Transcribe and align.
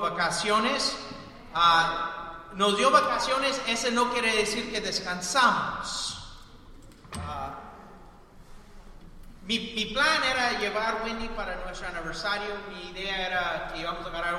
vacaciones. 0.00 0.96
Ah, 1.54 2.48
nos 2.54 2.76
dio 2.76 2.90
vacaciones, 2.90 3.60
ese 3.66 3.90
no 3.90 4.10
quiere 4.12 4.34
decir 4.36 4.70
que 4.70 4.80
descansamos. 4.80 6.38
Ah, 7.26 7.58
mi, 9.46 9.58
mi, 9.74 9.86
plan 9.86 10.22
era 10.24 10.58
llevar 10.58 11.02
Wendy 11.04 11.28
para 11.30 11.56
nuestro 11.64 11.88
aniversario. 11.88 12.54
Mi 12.70 12.90
idea 12.90 13.26
era 13.26 13.72
que 13.72 13.80
íbamos 13.80 14.06
a 14.06 14.08
agarrar 14.08 14.34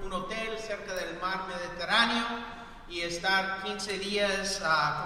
un, 0.00 0.06
un 0.06 0.12
hotel 0.12 0.58
cerca 0.58 0.94
del 0.94 1.18
mar 1.20 1.46
Mediterráneo 1.46 2.24
y 2.88 3.00
estar 3.02 3.62
15 3.62 3.98
días 3.98 4.60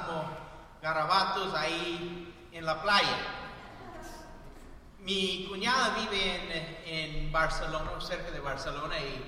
como 0.07 0.31
garabatos 0.81 1.55
ahí 1.55 2.49
en 2.53 2.65
la 2.65 2.81
playa. 2.83 3.19
Mi 5.01 5.47
cuñada 5.49 5.97
vive 5.97 6.71
en, 6.85 7.33
Barcelona, 7.33 8.01
cerca 8.01 8.31
de 8.31 8.41
Barcelona, 8.41 8.99
y 9.01 9.25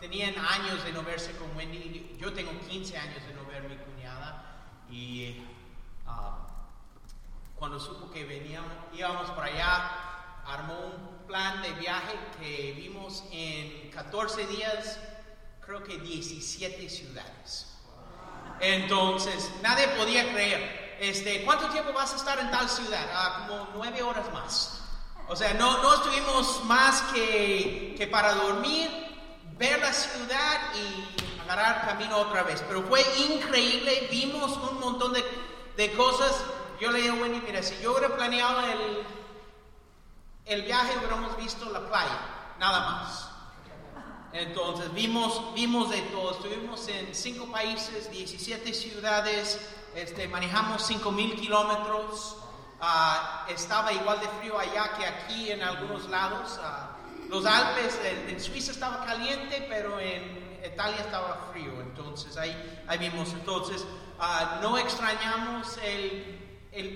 tenían 0.00 0.34
años 0.38 0.84
de 0.84 0.92
no 0.92 1.02
verse 1.02 1.32
con 1.32 1.54
Wendy. 1.56 2.16
Yo 2.18 2.32
tengo 2.32 2.52
15 2.68 2.98
años 2.98 3.26
de 3.26 3.34
no 3.34 3.44
ver 3.46 3.64
a 3.64 3.68
mi 3.68 3.76
cuñada. 3.76 4.44
Y 4.90 5.36
ah, 6.06 6.46
cuando 7.56 7.78
supo 7.78 8.10
que 8.10 8.24
veníamos, 8.24 8.72
íbamos 8.92 9.30
para 9.30 9.46
allá, 9.46 9.90
armó 10.46 10.78
un 10.78 11.26
plan 11.26 11.62
de 11.62 11.72
viaje 11.74 12.18
que 12.40 12.72
vimos 12.72 13.24
en 13.30 13.90
14 13.90 14.46
días, 14.46 14.98
creo 15.64 15.82
que 15.84 15.98
17 15.98 16.88
ciudades. 16.88 17.76
Entonces, 18.60 19.50
nadie 19.62 19.88
podía 19.88 20.30
creer 20.32 20.80
este, 21.00 21.42
¿cuánto 21.46 21.70
tiempo 21.70 21.94
vas 21.94 22.12
a 22.12 22.16
estar 22.16 22.38
en 22.38 22.50
tal 22.50 22.68
ciudad? 22.68 23.08
Ah, 23.14 23.46
como 23.48 23.68
nueve 23.74 24.02
horas 24.02 24.30
más. 24.34 24.82
O 25.28 25.34
sea, 25.34 25.54
no, 25.54 25.82
no 25.82 25.94
estuvimos 25.94 26.62
más 26.64 27.00
que, 27.14 27.94
que 27.96 28.06
para 28.06 28.34
dormir, 28.34 28.90
ver 29.60 29.78
la 29.78 29.92
ciudad 29.92 30.58
y 30.74 31.42
agarrar 31.42 31.86
camino 31.86 32.16
otra 32.16 32.42
vez. 32.42 32.64
Pero 32.66 32.82
fue 32.84 33.04
increíble, 33.28 34.08
vimos 34.10 34.56
un 34.56 34.80
montón 34.80 35.12
de, 35.12 35.22
de 35.76 35.92
cosas. 35.92 36.42
Yo 36.80 36.90
le 36.90 37.06
a 37.06 37.12
Wendy, 37.12 37.42
mira, 37.42 37.62
si 37.62 37.78
yo 37.82 37.92
hubiera 37.92 38.16
planeado 38.16 38.58
el, 38.60 39.04
el 40.46 40.62
viaje, 40.62 40.96
hubiéramos 40.96 41.36
visto 41.36 41.68
la 41.70 41.86
playa, 41.86 42.18
nada 42.58 42.80
más. 42.80 43.28
Entonces 44.32 44.94
vimos, 44.94 45.52
vimos 45.54 45.90
de 45.90 46.00
todo, 46.02 46.30
estuvimos 46.30 46.88
en 46.88 47.14
cinco 47.14 47.52
países, 47.52 48.10
17 48.10 48.72
ciudades, 48.72 49.60
este, 49.94 50.26
manejamos 50.28 50.88
5.000 50.88 51.38
kilómetros, 51.38 52.36
ah, 52.80 53.44
estaba 53.48 53.92
igual 53.92 54.20
de 54.20 54.28
frío 54.28 54.58
allá 54.58 54.94
que 54.96 55.04
aquí 55.04 55.50
en 55.50 55.62
algunos 55.62 56.08
lados. 56.08 56.58
Ah, 56.62 56.96
los 57.30 57.46
Alpes, 57.46 57.98
en, 58.28 58.40
Suiza 58.40 58.72
estaba 58.72 59.04
caliente, 59.06 59.66
pero 59.68 59.98
en 60.00 60.60
Italia 60.64 61.00
estaba 61.00 61.48
frío, 61.52 61.80
entonces 61.80 62.36
ahí, 62.36 62.82
ahí 62.86 62.98
vimos. 62.98 63.32
Entonces, 63.32 63.84
ah, 64.18 64.58
no 64.60 64.76
extrañamos 64.76 65.78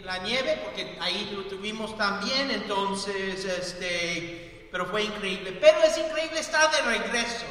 la 0.04 0.18
nieve, 0.18 0.60
porque 0.64 0.98
ahí 1.00 1.32
lo 1.34 1.44
tuvimos 1.44 1.96
también, 1.96 2.50
entonces, 2.50 3.44
este, 3.44 4.68
pero 4.70 4.86
fue 4.86 5.04
increíble. 5.04 5.52
Pero 5.60 5.78
es 5.82 5.96
increíble 5.96 6.40
estar 6.40 6.70
de 6.70 6.82
regreso. 6.82 7.46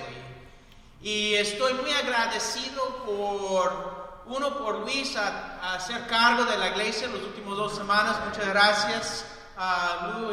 y 1.01 1.33
estoy 1.33 1.73
muy 1.73 1.91
agradecido 1.91 3.03
por 3.05 4.23
uno 4.25 4.57
por 4.57 4.79
Luis 4.79 5.17
a, 5.17 5.73
hacer 5.75 6.07
cargo 6.07 6.45
de 6.45 6.57
la 6.57 6.69
iglesia 6.69 7.07
en 7.07 7.13
las 7.13 7.23
últimas 7.23 7.57
dos 7.57 7.75
semanas. 7.75 8.17
Muchas 8.25 8.47
gracias 8.47 9.25
a 9.57 10.17
Lu 10.17 10.31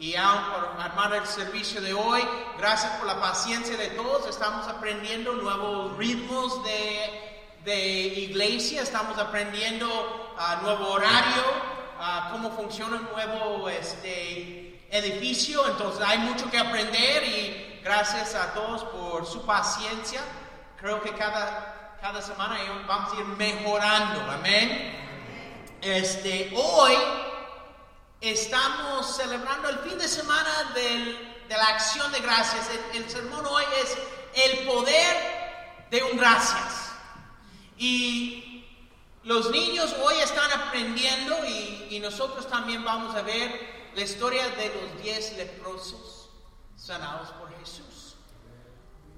y, 0.00 0.10
y 0.10 0.14
por 0.14 0.80
armar 0.80 1.14
el 1.14 1.26
servicio 1.26 1.80
de 1.80 1.94
hoy. 1.94 2.26
Gracias 2.58 2.90
por 2.92 3.06
la 3.06 3.20
paciencia 3.20 3.76
de 3.76 3.90
todos. 3.90 4.26
Estamos 4.28 4.66
aprendiendo 4.66 5.34
nuevos 5.34 5.96
ritmos 5.96 6.64
de, 6.64 7.42
de 7.64 7.88
iglesia. 8.20 8.82
Estamos 8.82 9.18
aprendiendo 9.18 9.86
uh, 9.86 10.64
nuevo 10.64 10.88
horario, 10.88 11.42
uh, 11.98 12.32
cómo 12.32 12.50
funciona 12.52 12.96
un 12.96 13.08
nuevo 13.12 13.68
este, 13.68 14.86
edificio. 14.90 15.68
Entonces 15.68 16.02
hay 16.04 16.18
mucho 16.18 16.50
que 16.50 16.58
aprender 16.58 17.22
y 17.24 17.80
gracias 17.84 18.34
a 18.34 18.54
todos 18.54 18.82
por 18.84 19.26
su 19.26 19.44
paciencia. 19.44 20.22
Creo 20.80 21.02
que 21.02 21.12
cada 21.12 21.76
cada 22.00 22.22
semana 22.22 22.56
vamos 22.88 23.12
a 23.12 23.20
ir 23.20 23.26
mejorando, 23.26 24.22
amén. 24.32 24.96
Este, 25.82 26.50
hoy 26.56 26.94
estamos 28.20 29.16
celebrando 29.16 29.68
el 29.68 29.78
fin 29.78 29.98
de 29.98 30.08
semana 30.08 30.72
de 30.74 31.16
la 31.48 31.68
acción 31.68 32.12
de 32.12 32.20
gracias. 32.20 32.68
El, 32.94 33.08
sermón 33.08 33.44
hoy 33.46 33.64
es 33.82 33.96
el 34.34 34.66
poder 34.66 35.86
de 35.90 36.02
un 36.02 36.16
gracias. 36.16 36.92
Y 37.76 38.66
los 39.24 39.50
niños 39.50 39.94
hoy 40.02 40.16
están 40.18 40.50
aprendiendo 40.52 41.44
y, 41.46 41.88
y 41.90 42.00
nosotros 42.00 42.48
también 42.48 42.84
vamos 42.84 43.14
a 43.14 43.22
ver 43.22 43.90
la 43.94 44.02
historia 44.02 44.48
de 44.48 44.68
los 44.68 45.02
diez 45.02 45.36
leprosos 45.36 46.30
sanados 46.76 47.30
por 47.30 47.56
Jesús. 47.58 48.16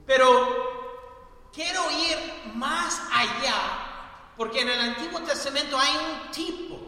Pero 0.06 1.50
quiero 1.52 1.90
ir 1.90 2.54
más 2.54 3.02
allá, 3.12 4.32
porque 4.36 4.60
en 4.60 4.70
el 4.70 4.80
Antiguo 4.80 5.20
Testamento 5.20 5.78
hay 5.78 5.96
un 5.96 6.30
tipo. 6.30 6.81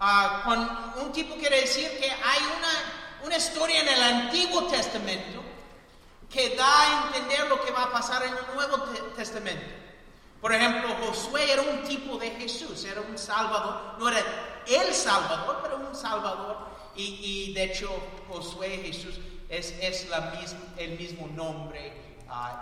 Uh, 0.00 1.02
un 1.02 1.12
tipo 1.12 1.36
quiere 1.36 1.60
decir 1.60 1.86
que 1.98 2.10
hay 2.10 2.40
una, 2.58 3.26
una 3.26 3.36
historia 3.36 3.82
en 3.82 3.88
el 3.88 4.02
Antiguo 4.02 4.64
Testamento 4.64 5.42
que 6.30 6.56
da 6.56 6.64
a 6.64 7.06
entender 7.06 7.46
lo 7.48 7.60
que 7.62 7.70
va 7.70 7.84
a 7.84 7.92
pasar 7.92 8.22
en 8.22 8.30
el 8.30 8.54
Nuevo 8.54 8.78
Testamento. 9.14 9.66
Por 10.40 10.54
ejemplo, 10.54 10.88
Josué 11.04 11.52
era 11.52 11.62
un 11.62 11.82
tipo 11.82 12.16
de 12.16 12.30
Jesús, 12.30 12.82
era 12.84 13.02
un 13.02 13.18
salvador, 13.18 13.98
no 13.98 14.08
era 14.08 14.24
el 14.66 14.94
salvador, 14.94 15.58
pero 15.62 15.76
un 15.76 15.94
salvador. 15.94 16.70
Y, 16.96 17.52
de 17.52 17.64
hecho, 17.64 17.90
Josué 18.28 18.80
Jesús 18.82 19.18
es, 19.48 19.74
es 19.80 20.06
el 20.78 20.98
mismo 20.98 21.26
nombre 21.28 21.92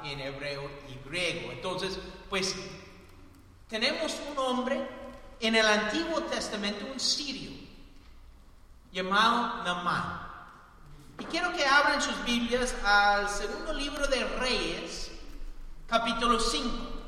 en 0.02 0.20
hebreo 0.20 0.68
y 0.88 1.08
griego. 1.08 1.52
Entonces, 1.52 1.98
pues 2.28 2.54
tenemos 3.68 4.16
un 4.30 4.38
hombre 4.38 4.97
en 5.40 5.54
el 5.54 5.66
Antiguo 5.66 6.22
Testamento, 6.24 6.86
un 6.92 7.00
sirio, 7.00 7.50
llamado 8.92 9.62
Namán. 9.64 10.28
Y 11.18 11.24
quiero 11.24 11.52
que 11.52 11.66
abran 11.66 12.00
sus 12.00 12.24
Biblias 12.24 12.74
al 12.84 13.28
segundo 13.28 13.72
libro 13.72 14.06
de 14.06 14.24
Reyes, 14.38 15.10
capítulo 15.88 16.38
5. 16.38 16.98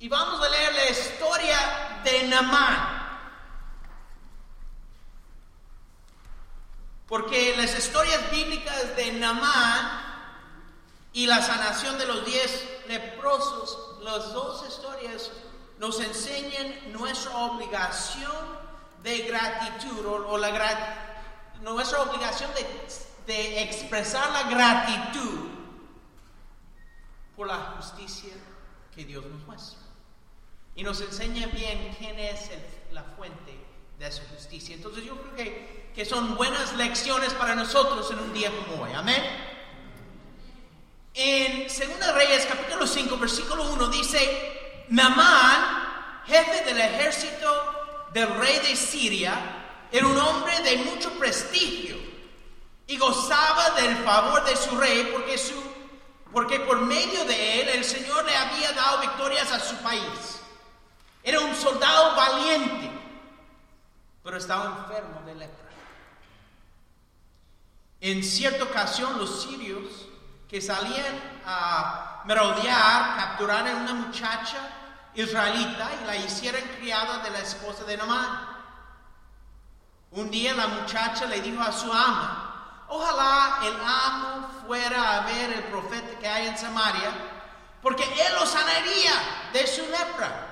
Y 0.00 0.08
vamos 0.08 0.40
a 0.42 0.48
leer 0.48 0.74
la 0.74 0.90
historia 0.90 2.00
de 2.02 2.28
Namán. 2.28 3.00
Porque 7.06 7.54
las 7.56 7.76
historias 7.76 8.30
bíblicas 8.30 8.96
de 8.96 9.12
Namán 9.12 10.10
y 11.12 11.26
la 11.26 11.42
sanación 11.42 11.98
de 11.98 12.06
los 12.06 12.24
diez 12.24 12.64
leprosos, 12.88 13.89
las 14.02 14.32
dos 14.32 14.66
historias 14.66 15.30
nos 15.78 16.00
enseñan 16.00 16.92
nuestra 16.92 17.36
obligación 17.36 18.60
de 19.02 19.18
gratitud 19.18 20.06
o, 20.06 20.36
la 20.36 20.50
nuestra 21.62 22.02
obligación 22.02 22.50
de, 22.54 23.32
de, 23.32 23.62
expresar 23.62 24.30
la 24.30 24.42
gratitud 24.50 25.48
por 27.36 27.46
la 27.46 27.56
justicia 27.76 28.32
que 28.94 29.04
Dios 29.04 29.24
nos 29.24 29.46
muestra. 29.46 29.78
Y 30.74 30.82
nos 30.82 31.00
enseña 31.00 31.46
bien 31.46 31.94
quién 31.98 32.18
es 32.18 32.50
la 32.92 33.02
fuente 33.02 33.58
de 33.98 34.12
su 34.12 34.22
justicia. 34.28 34.74
Entonces 34.74 35.04
yo 35.04 35.16
creo 35.20 35.34
que, 35.34 35.92
que 35.94 36.04
son 36.04 36.36
buenas 36.36 36.74
lecciones 36.74 37.32
para 37.34 37.54
nosotros 37.54 38.10
en 38.10 38.18
un 38.18 38.32
día 38.32 38.50
como 38.50 38.82
hoy. 38.82 38.92
Amén. 38.92 39.22
En 41.14 41.64
2 41.64 42.14
Reyes 42.14 42.46
capítulo 42.46 42.69
5 42.86 43.16
versículo 43.18 43.70
1 43.72 43.88
dice, 43.88 44.84
Namán, 44.88 46.22
jefe 46.26 46.64
del 46.64 46.80
ejército 46.80 48.08
del 48.12 48.28
rey 48.36 48.58
de 48.60 48.76
Siria, 48.76 49.34
era 49.92 50.06
un 50.06 50.18
hombre 50.18 50.60
de 50.60 50.76
mucho 50.78 51.10
prestigio 51.12 51.96
y 52.86 52.96
gozaba 52.96 53.70
del 53.70 53.96
favor 53.98 54.44
de 54.44 54.56
su 54.56 54.76
rey 54.76 55.10
porque, 55.12 55.38
su, 55.38 55.54
porque 56.32 56.60
por 56.60 56.80
medio 56.80 57.24
de 57.24 57.62
él 57.62 57.68
el 57.68 57.84
Señor 57.84 58.24
le 58.24 58.36
había 58.36 58.72
dado 58.72 59.00
victorias 59.00 59.50
a 59.52 59.60
su 59.60 59.76
país. 59.76 60.40
Era 61.22 61.40
un 61.40 61.54
soldado 61.54 62.16
valiente 62.16 63.00
pero 64.22 64.36
estaba 64.36 64.84
enfermo 64.84 65.22
de 65.24 65.34
lepra. 65.34 65.68
En 68.00 68.22
cierta 68.22 68.64
ocasión 68.64 69.18
los 69.18 69.42
sirios 69.42 70.08
que 70.50 70.60
salían 70.60 71.40
a 71.46 72.22
merodear 72.24 73.16
capturaron 73.16 73.68
a 73.68 73.76
una 73.82 73.94
muchacha 73.94 74.58
israelita 75.14 75.88
y 76.02 76.06
la 76.06 76.16
hicieron 76.16 76.62
criada 76.76 77.18
de 77.18 77.30
la 77.30 77.38
esposa 77.38 77.84
de 77.84 77.96
Namán. 77.96 78.48
Un 80.10 80.28
día 80.28 80.52
la 80.54 80.66
muchacha 80.66 81.26
le 81.26 81.40
dijo 81.40 81.62
a 81.62 81.70
su 81.70 81.92
ama, 81.92 82.86
ojalá 82.88 83.60
el 83.62 83.74
amo 83.80 84.48
fuera 84.66 85.18
a 85.18 85.20
ver 85.20 85.52
el 85.52 85.62
profeta 85.64 86.18
que 86.18 86.26
hay 86.26 86.48
en 86.48 86.58
Samaria, 86.58 87.12
porque 87.80 88.02
él 88.02 88.34
lo 88.34 88.44
sanaría 88.44 89.12
de 89.52 89.66
su 89.68 89.82
lepra. 89.82 90.48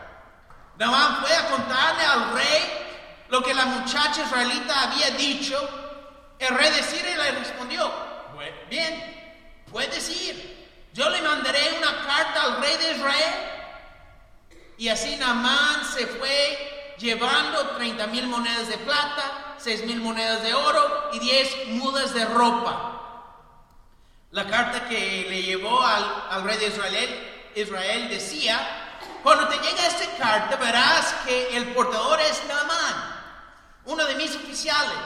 Naamán 0.77 1.17
fue 1.17 1.35
a 1.35 1.51
contarle 1.51 2.05
al 2.05 2.33
rey 2.35 3.25
lo 3.31 3.43
que 3.43 3.53
la 3.53 3.65
muchacha 3.65 4.23
israelita 4.23 4.81
había 4.81 5.11
dicho. 5.11 5.59
El 6.39 6.55
rey 6.55 6.71
de 6.71 6.83
Siria 6.85 7.17
le 7.17 7.33
respondió, 7.33 7.93
bien, 8.71 9.18
puedes 9.73 10.09
ir. 10.11 10.69
Yo 10.93 11.09
le 11.11 11.23
mandaré 11.23 11.79
una 11.79 12.05
carta 12.05 12.43
al 12.43 12.61
rey 12.61 12.77
de 12.77 12.93
Israel. 12.93 13.35
Y 14.79 14.89
así 14.89 15.17
Naamán 15.17 15.85
se 15.85 16.07
fue 16.07 16.95
llevando 16.99 17.71
30 17.77 18.07
mil 18.09 18.27
monedas 18.27 18.69
de 18.69 18.79
plata, 18.79 19.55
6 19.59 19.87
mil 19.87 20.01
monedas 20.01 20.43
de 20.43 20.55
oro 20.55 21.11
y 21.13 21.19
10 21.19 21.69
mudas 21.69 22.15
de 22.15 22.25
ropa. 22.27 22.95
La 24.31 24.47
carta 24.47 24.89
que 24.89 25.27
le 25.29 25.43
llevó 25.43 25.83
al, 25.83 26.05
al 26.31 26.45
rey 26.45 26.59
de 26.59 26.67
Israel, 26.69 27.51
Israel 27.55 28.09
decía, 28.09 28.89
cuando 29.23 29.49
te 29.49 29.57
llega 29.57 29.87
esta 29.87 30.17
carta, 30.17 30.57
verás 30.57 31.15
que 31.27 31.57
el 31.57 31.69
portador 31.75 32.21
es 32.21 32.43
Naamán, 32.47 33.17
uno 33.87 34.05
de 34.05 34.15
mis 34.15 34.35
oficiales. 34.37 34.99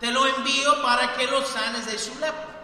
Te 0.00 0.10
lo 0.12 0.26
envío 0.26 0.82
para 0.82 1.14
que 1.14 1.26
lo 1.26 1.44
sanes 1.44 1.86
de 1.86 1.98
su 1.98 2.14
lepra. 2.14 2.57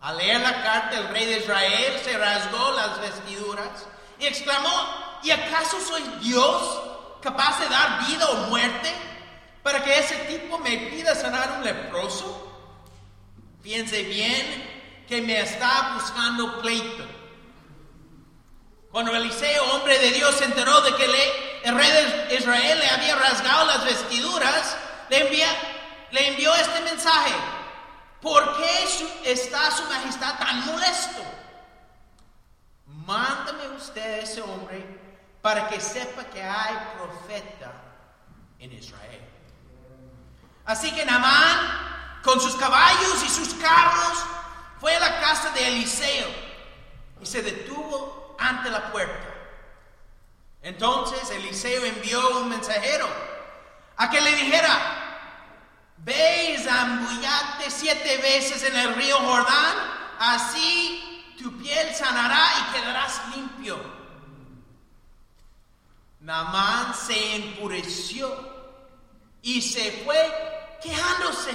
Al 0.00 0.16
leer 0.16 0.40
la 0.40 0.62
carta, 0.62 0.98
el 0.98 1.08
rey 1.08 1.26
de 1.26 1.38
Israel 1.38 2.00
se 2.02 2.16
rasgó 2.16 2.72
las 2.72 3.00
vestiduras 3.00 3.86
y 4.18 4.26
exclamó, 4.26 5.18
¿y 5.22 5.30
acaso 5.30 5.78
soy 5.80 6.02
Dios 6.22 6.82
capaz 7.20 7.60
de 7.60 7.68
dar 7.68 8.06
vida 8.06 8.26
o 8.30 8.36
muerte 8.48 8.90
para 9.62 9.84
que 9.84 9.98
ese 9.98 10.16
tipo 10.24 10.58
me 10.58 10.76
pida 10.76 11.14
sanar 11.14 11.52
un 11.58 11.64
leproso? 11.64 12.46
Piense 13.62 14.02
bien 14.04 15.04
que 15.06 15.20
me 15.20 15.38
está 15.38 15.92
buscando 15.94 16.62
pleito. 16.62 17.04
Cuando 18.90 19.14
Eliseo, 19.14 19.64
hombre 19.74 19.98
de 19.98 20.12
Dios, 20.12 20.34
se 20.34 20.46
enteró 20.46 20.80
de 20.80 20.94
que 20.94 21.04
el 21.64 21.74
rey 21.74 21.90
de 22.28 22.36
Israel 22.36 22.78
le 22.78 22.88
había 22.88 23.16
rasgado 23.16 23.66
las 23.66 23.84
vestiduras, 23.84 24.76
le, 25.10 25.30
le 26.10 26.28
envió 26.28 26.54
este 26.54 26.80
mensaje. 26.80 27.34
¿Por 28.20 28.56
qué 28.56 29.30
está 29.30 29.70
su 29.70 29.84
majestad 29.84 30.38
tan 30.38 30.66
molesto? 30.66 31.22
Mándame 32.86 33.68
usted 33.68 34.02
a 34.02 34.18
ese 34.18 34.42
hombre 34.42 34.84
para 35.40 35.68
que 35.68 35.80
sepa 35.80 36.24
que 36.24 36.42
hay 36.42 36.76
profeta 36.98 37.72
en 38.58 38.72
Israel. 38.72 39.20
Así 40.66 40.92
que 40.92 41.04
Naamán, 41.04 42.20
con 42.22 42.40
sus 42.40 42.54
caballos 42.56 43.24
y 43.24 43.28
sus 43.28 43.54
carros, 43.54 44.24
fue 44.80 44.94
a 44.94 45.00
la 45.00 45.20
casa 45.20 45.50
de 45.50 45.66
Eliseo 45.66 46.28
y 47.20 47.26
se 47.26 47.42
detuvo 47.42 48.36
ante 48.38 48.70
la 48.70 48.92
puerta. 48.92 49.28
Entonces 50.62 51.30
Eliseo 51.30 51.84
envió 51.86 52.38
un 52.40 52.50
mensajero 52.50 53.08
a 53.96 54.10
que 54.10 54.20
le 54.20 54.34
dijera, 54.36 55.09
ve 56.04 56.56
y 56.56 57.70
siete 57.70 58.16
veces 58.18 58.62
en 58.64 58.76
el 58.76 58.94
río 58.94 59.16
Jordán, 59.16 59.76
así 60.18 61.34
tu 61.38 61.56
piel 61.58 61.94
sanará 61.94 62.46
y 62.58 62.74
quedarás 62.74 63.20
limpio. 63.34 64.00
Namán 66.20 66.94
se 66.94 67.36
enfureció 67.36 68.28
y 69.42 69.62
se 69.62 70.02
fue 70.04 70.78
quejándose. 70.82 71.54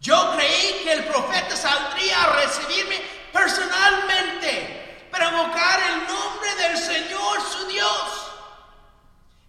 Yo 0.00 0.34
creí 0.36 0.80
que 0.82 0.92
el 0.94 1.04
profeta 1.04 1.56
saldría 1.56 2.24
a 2.24 2.36
recibirme 2.42 3.00
personalmente 3.32 5.08
para 5.12 5.28
invocar 5.30 5.80
el 5.80 6.08
nombre 6.08 6.54
del 6.56 6.76
Señor 6.76 7.40
su 7.40 7.66
Dios. 7.66 8.21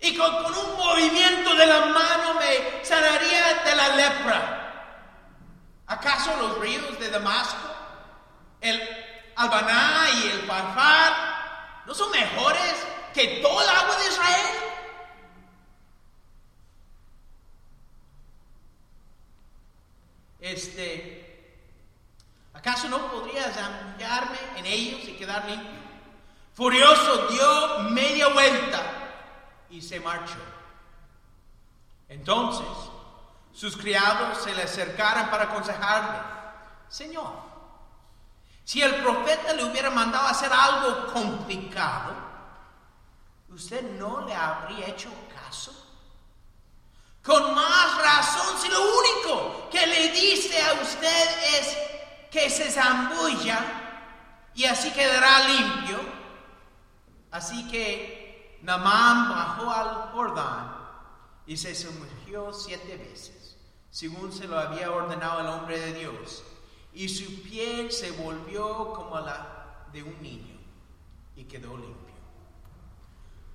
Y 0.03 0.17
con, 0.17 0.35
un 0.35 0.77
movimiento 0.77 1.55
de 1.55 1.65
la 1.65 1.85
mano 1.85 2.33
me 2.33 2.83
sanaría 2.83 3.53
de 3.63 3.73
la 3.73 3.95
lepra. 3.95 4.59
¿Acaso 5.87 6.35
los 6.41 6.59
ríos 6.59 6.99
de 6.99 7.09
Damasco, 7.09 7.73
el 8.59 8.81
Albaná 9.37 10.09
y 10.21 10.27
el 10.27 10.41
Farfar 10.41 11.83
no 11.85 11.93
son 11.95 12.11
mejores 12.11 12.85
que 13.13 13.39
todo 13.41 13.61
el 13.61 13.69
agua 13.69 13.95
de 13.95 14.07
Israel? 14.09 14.45
Este, 20.41 21.55
¿Acaso 22.53 22.89
no 22.89 23.09
podrías 23.09 23.55
zambullirme 23.55 24.37
en 24.57 24.65
ellos 24.65 24.99
y 25.05 25.13
quedar 25.13 25.45
limpio? 25.45 25.81
Furioso 26.53 27.27
dio 27.29 27.79
media 27.91 28.27
vuelta 28.27 29.02
y 29.73 29.81
se 29.81 29.99
marchó. 29.99 30.37
Entonces 32.07 32.67
sus 33.53 33.75
criados 33.75 34.43
se 34.43 34.53
le 34.53 34.63
acercaron 34.63 35.29
para 35.29 35.45
aconsejarle, 35.45 36.19
Señor, 36.87 37.33
si 38.63 38.81
el 38.81 38.95
profeta 38.95 39.53
le 39.53 39.63
hubiera 39.63 39.89
mandado 39.89 40.27
hacer 40.27 40.51
algo 40.53 41.11
complicado, 41.11 42.13
¿usted 43.49 43.81
no 43.97 44.25
le 44.27 44.35
habría 44.35 44.87
hecho 44.87 45.09
caso? 45.33 45.71
Con 47.23 47.55
más 47.55 47.97
razón, 47.97 48.61
si 48.61 48.69
lo 48.69 48.79
único 48.79 49.69
que 49.71 49.87
le 49.87 50.09
dice 50.09 50.61
a 50.61 50.73
usted 50.73 51.59
es 51.59 51.77
que 52.29 52.49
se 52.49 52.69
zambulla 52.69 53.59
y 54.53 54.65
así 54.65 54.91
quedará 54.91 55.47
limpio. 55.47 55.99
Así 57.31 57.67
que 57.69 58.12
Namán 58.63 59.27
bajó 59.27 59.69
al 59.69 60.11
Jordán 60.13 60.77
y 61.45 61.57
se 61.57 61.75
sumergió 61.75 62.53
siete 62.53 62.95
veces, 62.95 63.57
según 63.91 64.31
se 64.31 64.47
lo 64.47 64.57
había 64.57 64.89
ordenado 64.89 65.41
el 65.41 65.47
hombre 65.47 65.79
de 65.79 65.93
Dios. 65.93 66.43
Y 66.93 67.09
su 67.09 67.43
piel 67.43 67.91
se 67.91 68.11
volvió 68.11 68.93
como 68.93 69.19
la 69.19 69.87
de 69.91 70.03
un 70.03 70.21
niño 70.21 70.57
y 71.35 71.43
quedó 71.43 71.75
limpio. 71.75 72.13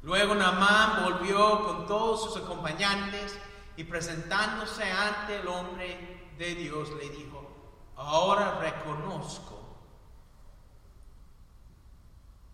Luego 0.02 0.34
Namán 0.34 1.04
volvió 1.04 1.64
con 1.64 1.86
todos 1.86 2.24
sus 2.24 2.42
acompañantes 2.42 3.38
y 3.78 3.84
presentándose 3.84 4.92
ante 4.92 5.40
el 5.40 5.48
hombre 5.48 6.32
de 6.36 6.54
Dios 6.54 6.90
le 6.90 7.08
dijo, 7.08 7.48
Ahora 7.96 8.58
reconozco 8.60 9.67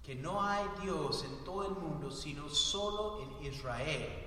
que 0.05 0.15
no 0.15 0.43
hay 0.43 0.65
Dios 0.83 1.25
en 1.25 1.45
todo 1.45 1.67
el 1.67 1.75
mundo, 1.75 2.11
sino 2.11 2.49
solo 2.49 3.23
en 3.23 3.47
Israel. 3.47 4.25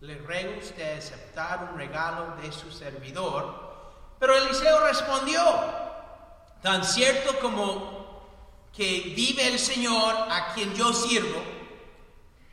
Le 0.00 0.18
ruego 0.18 0.58
usted 0.58 0.98
aceptar 0.98 1.70
un 1.70 1.78
regalo 1.78 2.36
de 2.42 2.50
su 2.50 2.70
servidor. 2.72 4.16
Pero 4.18 4.36
Eliseo 4.36 4.80
respondió, 4.86 5.40
tan 6.62 6.84
cierto 6.84 7.38
como 7.40 7.98
que 8.74 9.12
vive 9.14 9.46
el 9.46 9.58
Señor 9.58 10.14
a 10.30 10.52
quien 10.54 10.74
yo 10.74 10.92
sirvo, 10.92 11.42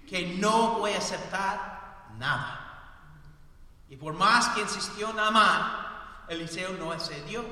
que 0.07 0.35
no 0.37 0.79
voy 0.79 0.93
a 0.93 0.99
aceptar 0.99 2.13
nada. 2.17 2.61
Y 3.89 3.95
por 3.95 4.13
más 4.13 4.49
que 4.49 4.61
insistió 4.61 5.11
Naamán, 5.13 6.25
Eliseo 6.27 6.71
no 6.73 6.91
accedió. 6.91 7.43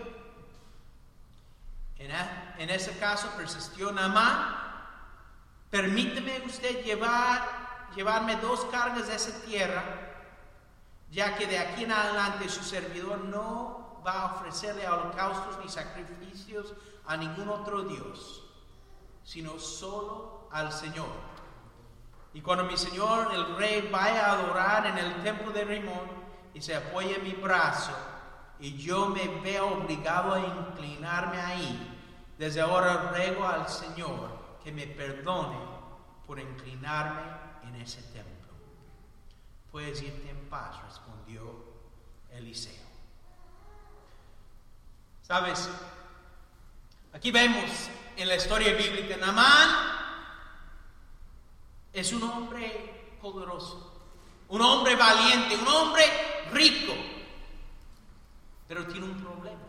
En, 1.97 2.69
ese 2.69 2.97
caso 2.97 3.29
persistió 3.37 3.91
Naamán. 3.91 4.62
Permíteme 5.73 6.39
usted 6.45 6.85
llevar, 6.85 7.89
llevarme 7.95 8.35
dos 8.35 8.63
cargas 8.65 9.07
de 9.07 9.15
esa 9.15 9.41
tierra, 9.43 9.83
ya 11.09 11.35
que 11.35 11.47
de 11.47 11.57
aquí 11.57 11.85
en 11.85 11.91
adelante 11.91 12.47
su 12.47 12.63
servidor 12.63 13.23
no 13.25 13.99
va 14.05 14.21
a 14.21 14.35
ofrecerle 14.35 14.87
holocaustos 14.87 15.57
ni 15.63 15.69
sacrificios 15.71 16.75
a 17.07 17.17
ningún 17.17 17.49
otro 17.49 17.81
Dios, 17.81 18.43
sino 19.23 19.57
solo 19.57 20.47
al 20.51 20.71
Señor. 20.71 21.09
Y 22.35 22.41
cuando 22.41 22.65
mi 22.65 22.77
Señor, 22.77 23.33
el 23.33 23.55
Rey, 23.57 23.89
vaya 23.91 24.27
a 24.27 24.33
adorar 24.33 24.85
en 24.85 24.99
el 24.99 25.23
templo 25.23 25.49
de 25.49 25.65
Rimón 25.65 26.07
y 26.53 26.61
se 26.61 26.75
apoye 26.75 27.15
en 27.15 27.23
mi 27.23 27.33
brazo, 27.33 27.93
y 28.59 28.77
yo 28.77 29.07
me 29.07 29.27
veo 29.41 29.69
obligado 29.69 30.35
a 30.35 30.39
inclinarme 30.39 31.41
ahí, 31.41 31.99
desde 32.37 32.61
ahora 32.61 33.09
ruego 33.11 33.47
al 33.47 33.67
Señor 33.67 34.42
que 34.63 34.71
me 34.71 34.87
perdone 34.87 35.57
por 36.25 36.39
inclinarme 36.39 37.21
en 37.63 37.75
ese 37.75 38.01
templo. 38.03 38.53
Puedes 39.71 40.01
irte 40.01 40.29
en 40.29 40.49
paz, 40.49 40.81
respondió 40.83 41.65
Eliseo. 42.31 42.83
Sabes, 45.23 45.69
aquí 47.13 47.31
vemos 47.31 47.89
en 48.15 48.27
la 48.27 48.35
historia 48.35 48.73
bíblica, 48.75 49.17
Namán 49.17 49.93
es 51.91 52.11
un 52.11 52.23
hombre 52.23 53.17
poderoso, 53.21 54.01
un 54.49 54.61
hombre 54.61 54.95
valiente, 54.95 55.55
un 55.55 55.67
hombre 55.67 56.03
rico. 56.51 56.93
pero 58.67 58.87
tiene 58.87 59.05
un 59.05 59.21
problema. 59.21 59.61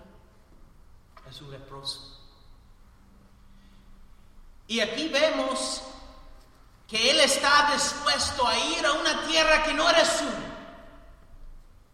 Es 1.28 1.40
un 1.42 1.50
leproso. 1.50 2.13
Y 4.66 4.80
aquí 4.80 5.08
vemos 5.08 5.82
que 6.88 7.10
él 7.10 7.20
está 7.20 7.70
dispuesto 7.72 8.46
a 8.46 8.58
ir 8.58 8.86
a 8.86 8.92
una 8.92 9.26
tierra 9.26 9.62
que 9.64 9.74
no 9.74 9.88
era 9.88 10.04
suya 10.04 10.30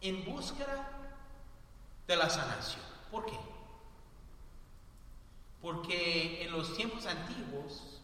en 0.00 0.25
búsqueda 0.25 0.89
de 2.07 2.17
la 2.17 2.31
sanación. 2.31 2.83
¿Por 3.11 3.27
qué? 3.27 3.39
Porque 5.61 6.43
en 6.45 6.53
los 6.53 6.77
tiempos 6.77 7.07
antiguos 7.07 8.00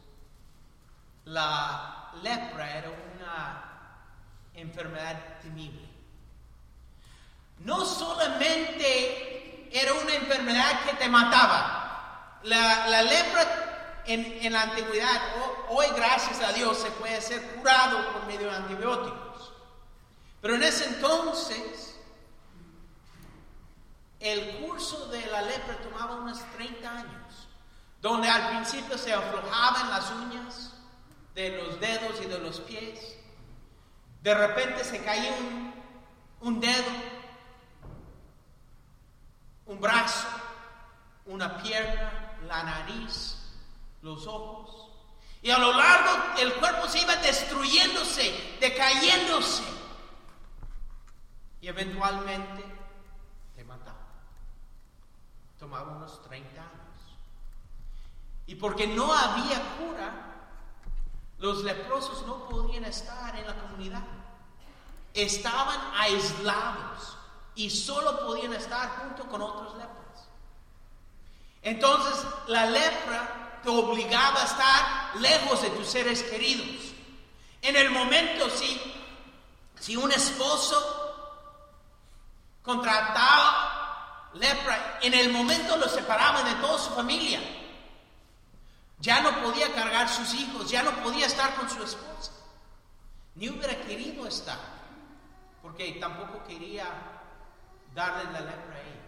la 1.24 2.12
lepra 2.22 2.78
era 2.78 2.90
una 2.90 3.66
enfermedad 4.54 5.40
temible. 5.42 5.86
No 7.60 7.84
solamente 7.84 9.68
era 9.72 9.94
una 9.94 10.14
enfermedad 10.14 10.84
que 10.84 10.94
te 10.96 11.08
mataba, 11.08 12.40
la, 12.44 13.02
lepra 13.02 13.65
en, 14.06 14.52
la 14.52 14.62
antigüedad, 14.62 15.20
hoy 15.68 15.86
gracias 15.96 16.40
a 16.40 16.52
Dios 16.52 16.78
se 16.78 16.90
puede 16.92 17.20
ser 17.20 17.42
curado 17.56 18.12
por 18.12 18.26
medio 18.26 18.50
de 18.50 18.56
antibióticos. 18.56 19.52
Pero 20.40 20.54
en 20.54 20.62
ese 20.62 20.84
entonces 20.86 21.98
el 24.20 24.58
curso 24.58 25.08
de 25.08 25.24
la 25.26 25.42
lepra 25.42 25.76
tomaba 25.82 26.16
unos 26.16 26.38
30 26.56 26.90
años, 26.90 27.48
donde 28.00 28.28
al 28.28 28.48
principio 28.48 28.96
se 28.96 29.12
aflojaban 29.12 29.90
las 29.90 30.10
uñas 30.10 30.72
de 31.34 31.50
los 31.50 31.80
dedos 31.80 32.20
y 32.22 32.26
de 32.26 32.38
los 32.38 32.60
pies, 32.60 33.16
de 34.22 34.34
repente 34.34 34.84
se 34.84 35.02
caía 35.04 35.32
un, 35.38 35.74
un 36.40 36.60
dedo, 36.60 36.90
un 39.66 39.80
brazo, 39.80 40.26
una 41.26 41.58
pierna, 41.58 42.36
la 42.46 42.62
nariz, 42.62 43.35
los 44.02 44.26
ojos, 44.26 44.90
y 45.42 45.50
a 45.50 45.58
lo 45.58 45.72
largo 45.72 46.38
el 46.38 46.54
cuerpo 46.54 46.88
se 46.88 47.00
iba 47.00 47.16
destruyéndose, 47.16 48.56
decayéndose, 48.60 49.62
y 51.60 51.68
eventualmente 51.68 52.76
tomaba 55.58 55.96
unos 55.96 56.22
30 56.22 56.60
años. 56.60 56.72
Y 58.46 58.54
porque 58.54 58.86
no 58.86 59.12
había 59.12 59.60
cura, 59.78 60.34
los 61.38 61.64
leprosos 61.64 62.26
no 62.26 62.48
podían 62.48 62.84
estar 62.84 63.34
en 63.36 63.46
la 63.46 63.58
comunidad. 63.58 64.02
Estaban 65.12 65.80
aislados 65.94 67.16
y 67.54 67.70
solo 67.70 68.20
podían 68.20 68.52
estar 68.52 68.88
junto 69.00 69.26
con 69.28 69.42
otros 69.42 69.74
lepras. 69.74 70.28
Entonces 71.62 72.24
la 72.46 72.66
lepra 72.66 73.45
te 73.62 73.68
obligaba 73.68 74.42
a 74.42 74.44
estar 74.44 75.16
lejos 75.20 75.62
de 75.62 75.70
tus 75.70 75.88
seres 75.88 76.22
queridos. 76.22 76.92
En 77.62 77.76
el 77.76 77.90
momento, 77.90 78.48
si, 78.50 78.80
si 79.80 79.96
un 79.96 80.12
esposo 80.12 81.06
contrataba 82.62 84.30
lepra, 84.34 84.98
en 85.02 85.14
el 85.14 85.30
momento 85.30 85.76
lo 85.76 85.88
separaban 85.88 86.44
de 86.44 86.54
toda 86.56 86.78
su 86.78 86.90
familia. 86.90 87.40
Ya 88.98 89.20
no 89.20 89.42
podía 89.42 89.72
cargar 89.74 90.08
sus 90.08 90.34
hijos, 90.34 90.70
ya 90.70 90.82
no 90.82 90.90
podía 91.02 91.26
estar 91.26 91.54
con 91.54 91.68
su 91.68 91.82
esposa. 91.82 92.32
Ni 93.34 93.50
hubiera 93.50 93.76
querido 93.82 94.26
estar, 94.26 94.58
porque 95.60 95.92
tampoco 96.00 96.42
quería 96.44 96.86
darle 97.94 98.24
la 98.32 98.40
lepra 98.40 98.76
a 98.76 98.80
ellos. 98.80 99.05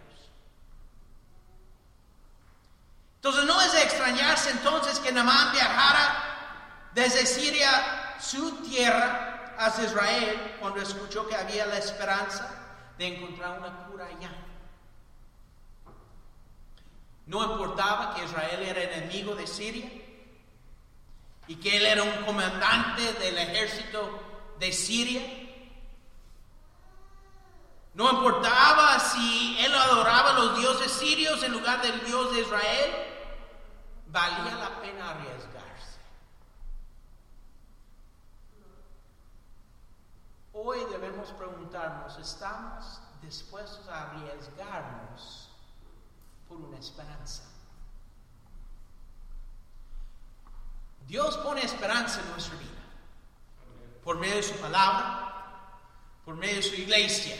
Entonces 3.19 3.43
no 3.43 3.61
es 3.61 3.73
de 3.73 3.83
extrañarse 3.83 4.49
entonces 4.49 4.97
que 4.99 5.11
Namán 5.11 5.51
viajara 5.51 6.89
desde 6.93 7.25
Siria, 7.25 8.15
su 8.21 8.63
tierra, 8.63 9.55
hacia 9.57 9.83
Israel, 9.83 10.55
cuando 10.61 10.81
escuchó 10.81 11.27
que 11.27 11.35
había 11.35 11.65
la 11.65 11.77
esperanza 11.77 12.49
de 12.97 13.07
encontrar 13.07 13.59
una 13.59 13.87
cura 13.87 14.05
allá. 14.05 14.31
No 17.25 17.43
importaba 17.43 18.15
que 18.15 18.23
Israel 18.23 18.63
era 18.63 18.83
enemigo 18.83 19.35
de 19.35 19.45
Siria 19.45 19.91
y 21.47 21.55
que 21.55 21.75
él 21.75 21.85
era 21.85 22.03
un 22.03 22.23
comandante 22.25 23.13
del 23.13 23.37
ejército 23.37 24.55
de 24.59 24.71
Siria. 24.71 25.21
No 27.93 28.09
importaba 28.11 28.97
si 28.99 29.57
él 29.59 29.75
adoraba 29.75 30.29
a 30.29 30.39
los 30.39 30.57
dioses 30.57 30.88
sirios 30.99 31.41
en 31.43 31.53
lugar 31.53 31.81
del 31.81 32.03
Dios 32.05 32.33
de 32.33 32.41
Israel. 32.41 32.91
Valía 34.07 34.55
la 34.55 34.81
pena 34.81 35.11
arriesgarse. 35.11 35.99
Hoy 40.53 40.79
debemos 40.91 41.29
preguntarnos, 41.31 42.17
¿estamos 42.17 43.01
dispuestos 43.21 43.87
a 43.87 44.11
arriesgarnos? 44.11 45.49
por 46.49 46.59
una 46.59 46.79
esperanza. 46.79 47.43
Dios 51.07 51.37
pone 51.37 51.61
esperanza 51.61 52.21
en 52.21 52.31
nuestra 52.31 52.57
vida 52.57 52.69
por 54.03 54.17
medio 54.17 54.37
de 54.37 54.43
su 54.43 54.55
palabra, 54.55 55.77
por 56.25 56.35
medio 56.35 56.55
de 56.55 56.63
su 56.63 56.75
iglesia. 56.75 57.35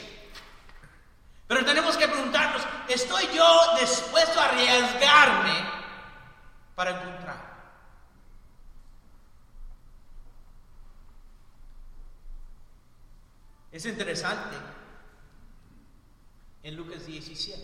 Pero 1.50 1.64
tenemos 1.64 1.96
que 1.96 2.06
preguntarnos, 2.06 2.62
¿estoy 2.86 3.26
yo 3.34 3.76
dispuesto 3.80 4.38
a 4.38 4.44
arriesgarme 4.44 5.68
para 6.76 6.90
encontrar? 6.92 7.50
Es 13.72 13.84
interesante 13.84 14.56
en 16.62 16.76
Lucas 16.76 17.04
17. 17.04 17.60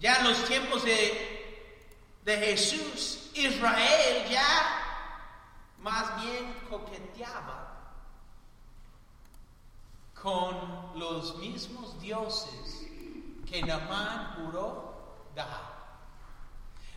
Ya 0.00 0.16
en 0.16 0.24
los 0.24 0.44
tiempos 0.46 0.84
de, 0.84 1.78
de 2.24 2.38
Jesús, 2.38 3.30
Israel 3.34 4.28
ya 4.28 5.76
más 5.78 6.24
bien 6.24 6.52
coqueteaba 6.68 7.67
con 10.22 10.98
los 10.98 11.36
mismos 11.36 12.00
dioses 12.00 12.86
que 13.48 13.62
Namán 13.62 14.34
juró 14.36 15.24
dar. 15.34 15.78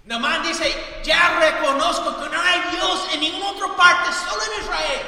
Namán 0.05 0.41
dice, 0.43 1.01
ya 1.03 1.39
reconozco 1.39 2.17
que 2.17 2.29
no 2.29 2.41
hay 2.41 2.75
Dios 2.75 3.13
en 3.13 3.19
ninguna 3.19 3.51
otra 3.51 3.75
parte, 3.75 4.11
solo 4.13 4.41
en 4.43 4.63
Israel. 4.63 5.05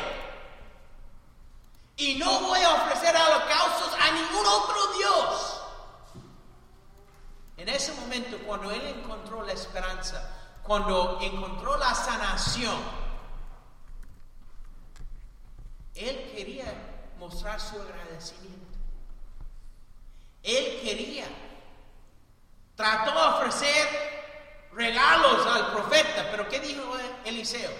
Y 1.97 2.15
no 2.15 2.39
voy 2.41 2.59
a 2.61 2.73
ofrecer 2.73 3.15
holocaustos 3.15 3.93
a 3.99 4.11
ningún 4.11 4.45
otro 4.45 4.87
Dios. 4.97 5.61
En 7.57 7.69
ese 7.69 7.93
momento, 7.93 8.37
cuando 8.45 8.71
él 8.71 8.81
encontró 8.87 9.43
la 9.43 9.53
esperanza, 9.53 10.29
cuando 10.63 11.19
encontró 11.21 11.77
la 11.77 11.93
sanación, 11.93 12.77
él 15.95 16.31
quería 16.35 16.65
mostrar 17.23 17.57
su 17.59 17.79
agradecimiento. 17.79 18.77
Él 20.43 20.81
quería, 20.81 21.25
trató 22.75 23.11
de 23.11 23.37
ofrecer 23.37 23.87
regalos 24.73 25.45
al 25.45 25.71
profeta, 25.71 26.27
pero 26.31 26.49
¿qué 26.49 26.59
dijo 26.59 26.83
Eliseo? 27.23 27.71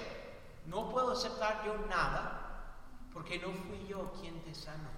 No 0.68 0.90
puedo 0.90 1.12
aceptar 1.12 1.62
yo 1.66 1.76
nada 1.90 2.40
porque 3.14 3.38
no 3.38 3.50
fui 3.50 3.86
yo 3.86 4.14
quien 4.22 4.42
te 4.44 4.56
sanó, 4.56 4.90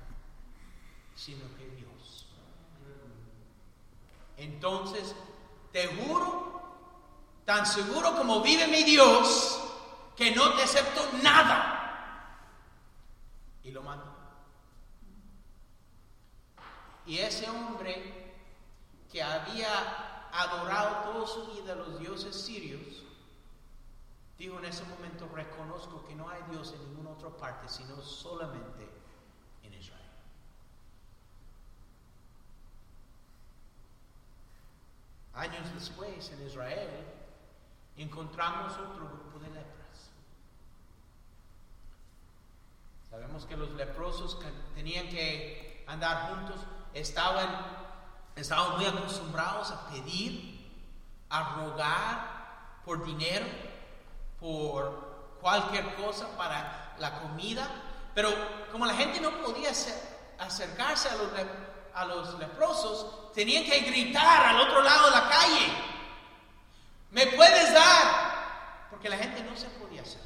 sino 1.15 1.45
que 1.57 1.67
Dios. 1.69 2.27
Entonces, 4.37 5.15
te 5.71 5.87
juro, 5.87 6.61
tan 7.45 7.65
seguro 7.65 8.15
como 8.15 8.41
vive 8.41 8.67
mi 8.67 8.83
Dios, 8.83 9.59
que 10.15 10.35
no 10.35 10.53
te 10.53 10.61
acepto 10.61 11.01
nada. 11.23 11.71
Y 13.63 13.71
lo 13.71 13.81
mando. 13.81 14.14
Y 17.05 17.19
ese 17.19 17.50
hombre 17.50 18.33
que 19.12 19.21
había 19.21 20.27
adorado 20.31 21.12
toda 21.12 21.27
su 21.27 21.45
vida 21.53 21.75
los 21.75 22.00
dioses 22.00 22.35
sirios, 22.35 23.03
dijo 24.38 24.57
en 24.59 24.65
ese 24.65 24.83
momento, 24.85 25.29
reconozco 25.33 26.05
que 26.07 26.15
no 26.15 26.29
hay 26.29 26.41
Dios 26.50 26.74
en 26.74 26.79
ninguna 26.89 27.12
otra 27.12 27.29
parte, 27.29 27.69
sino 27.69 28.01
solamente 28.01 28.95
Años 35.35 35.74
después, 35.74 36.31
en 36.31 36.47
Israel, 36.47 36.89
encontramos 37.97 38.71
otro 38.77 39.05
grupo 39.05 39.39
de 39.39 39.47
lepras. 39.47 40.12
Sabemos 43.09 43.45
que 43.45 43.57
los 43.57 43.69
leprosos 43.71 44.39
tenían 44.75 45.09
que 45.09 45.83
andar 45.88 46.29
juntos, 46.29 46.62
estaban 46.95 48.77
muy 48.77 48.85
acostumbrados 48.85 49.69
a 49.71 49.87
pedir, 49.89 50.55
a 51.29 51.55
rogar 51.55 52.81
por 52.85 53.05
dinero, 53.05 53.45
por 54.39 55.37
cualquier 55.41 55.95
cosa 55.95 56.35
para 56.37 56.95
la 56.97 57.19
comida, 57.19 57.69
pero 58.13 58.29
como 58.71 58.85
la 58.85 58.93
gente 58.95 59.19
no 59.19 59.31
podía 59.41 59.71
acercarse 60.39 61.09
a 61.09 61.15
los, 61.15 61.29
a 61.93 62.05
los 62.05 62.39
leprosos, 62.39 63.33
tenían 63.33 63.65
que 63.65 63.81
gritar 63.81 64.45
al 64.47 64.61
otro 64.61 64.81
lado 64.81 65.09
de 65.09 65.11
la 65.11 65.29
calle, 65.29 65.73
¿me 67.11 67.27
puedes 67.27 67.73
dar? 67.73 68.87
Porque 68.89 69.09
la 69.09 69.17
gente 69.17 69.43
no 69.43 69.55
se 69.57 69.67
podía 69.67 70.01
acercar. 70.01 70.25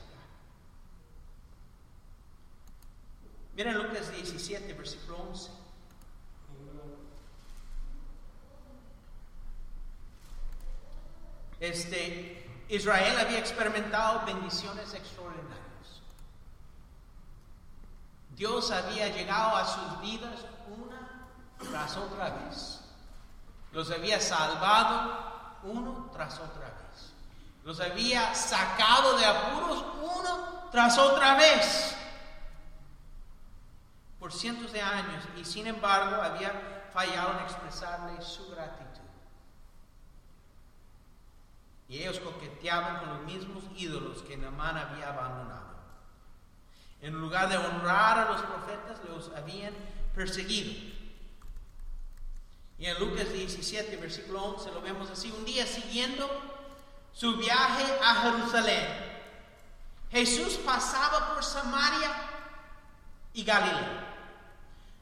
Miren 3.55 3.77
Lucas 3.77 4.11
17, 4.11 4.73
versículo 4.73 5.17
11. 5.17 5.58
Este, 11.59 12.65
Israel 12.69 13.17
había 13.19 13.39
experimentado 13.39 14.25
bendiciones 14.25 14.93
extraordinarias. 14.93 15.59
Dios 18.35 18.71
había 18.71 19.09
llegado 19.09 19.57
a 19.57 19.65
sus 19.65 20.01
vidas 20.01 20.45
una 20.67 21.27
tras 21.57 21.97
otra 21.97 22.29
vez. 22.29 22.79
Los 23.71 23.91
había 23.91 24.19
salvado 24.21 25.59
uno 25.63 26.09
tras 26.13 26.35
otra 26.39 26.67
vez. 26.67 27.13
Los 27.63 27.81
había 27.81 28.33
sacado 28.33 29.17
de 29.17 29.25
apuros 29.25 29.85
uno 30.01 30.69
tras 30.71 30.97
otra 30.97 31.35
vez. 31.35 31.95
Por 34.19 34.31
cientos 34.31 34.71
de 34.71 34.81
años 34.81 35.23
y 35.37 35.43
sin 35.43 35.67
embargo 35.67 36.21
había 36.21 36.89
fallado 36.93 37.33
en 37.33 37.39
expresarle 37.39 38.21
su 38.21 38.49
gratitud. 38.49 39.08
Y 41.89 41.97
ellos 41.97 42.19
coqueteaban 42.19 42.99
con 42.99 43.09
los 43.09 43.21
mismos 43.23 43.63
ídolos 43.75 44.21
que 44.21 44.37
Namán 44.37 44.77
había 44.77 45.09
abandonado. 45.09 45.69
En 47.01 47.19
lugar 47.19 47.49
de 47.49 47.57
honrar 47.57 48.19
a 48.19 48.31
los 48.31 48.41
profetas, 48.43 48.99
los 49.09 49.35
habían 49.35 49.73
perseguido. 50.13 50.71
Y 52.77 52.85
en 52.85 52.99
Lucas 52.99 53.33
17, 53.33 53.97
versículo 53.97 54.43
11, 54.43 54.71
lo 54.71 54.81
vemos 54.81 55.09
así. 55.09 55.31
Un 55.31 55.43
día 55.45 55.65
siguiendo 55.65 56.29
su 57.11 57.35
viaje 57.37 57.85
a 58.03 58.15
Jerusalén, 58.21 58.85
Jesús 60.11 60.57
pasaba 60.57 61.33
por 61.33 61.43
Samaria 61.43 62.11
y 63.33 63.43
Galilea. 63.43 64.05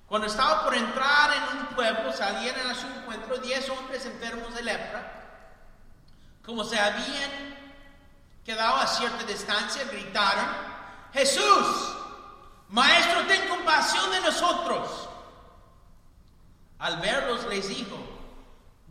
Cuando 0.07 0.27
estaba 0.27 0.63
por 0.63 0.73
entrar 0.73 1.33
en 1.33 1.57
un 1.57 1.65
pueblo, 1.75 2.13
salieron 2.13 2.65
a 2.65 2.75
su 2.75 2.87
encuentro 2.87 3.37
diez 3.39 3.69
hombres 3.69 4.05
enfermos 4.05 4.55
de 4.55 4.63
lepra 4.63 5.16
como 6.47 6.63
se 6.63 6.79
habían 6.79 7.29
quedado 8.45 8.77
a 8.77 8.87
cierta 8.87 9.25
distancia, 9.25 9.83
gritaron, 9.83 10.47
Jesús, 11.11 11.93
Maestro, 12.69 13.27
ten 13.27 13.49
compasión 13.49 14.09
de 14.11 14.21
nosotros. 14.21 15.09
Al 16.79 17.01
verlos 17.01 17.45
les 17.47 17.67
dijo, 17.67 17.97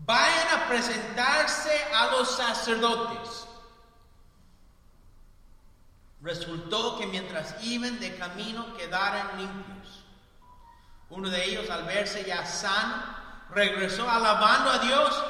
vayan 0.05 0.49
a 0.55 0.69
presentarse 0.69 1.83
a 1.95 2.09
los 2.09 2.31
sacerdotes. 2.31 3.47
Resultó 6.21 6.99
que 6.99 7.07
mientras 7.07 7.55
iban 7.65 7.99
de 8.01 8.17
camino 8.17 8.77
quedaron 8.77 9.39
limpios. 9.39 10.05
Uno 11.09 11.31
de 11.31 11.43
ellos, 11.43 11.71
al 11.71 11.85
verse 11.85 12.23
ya 12.27 12.45
sano, 12.45 13.03
regresó 13.51 14.11
alabando 14.11 14.73
a 14.73 14.79
Dios 14.81 15.25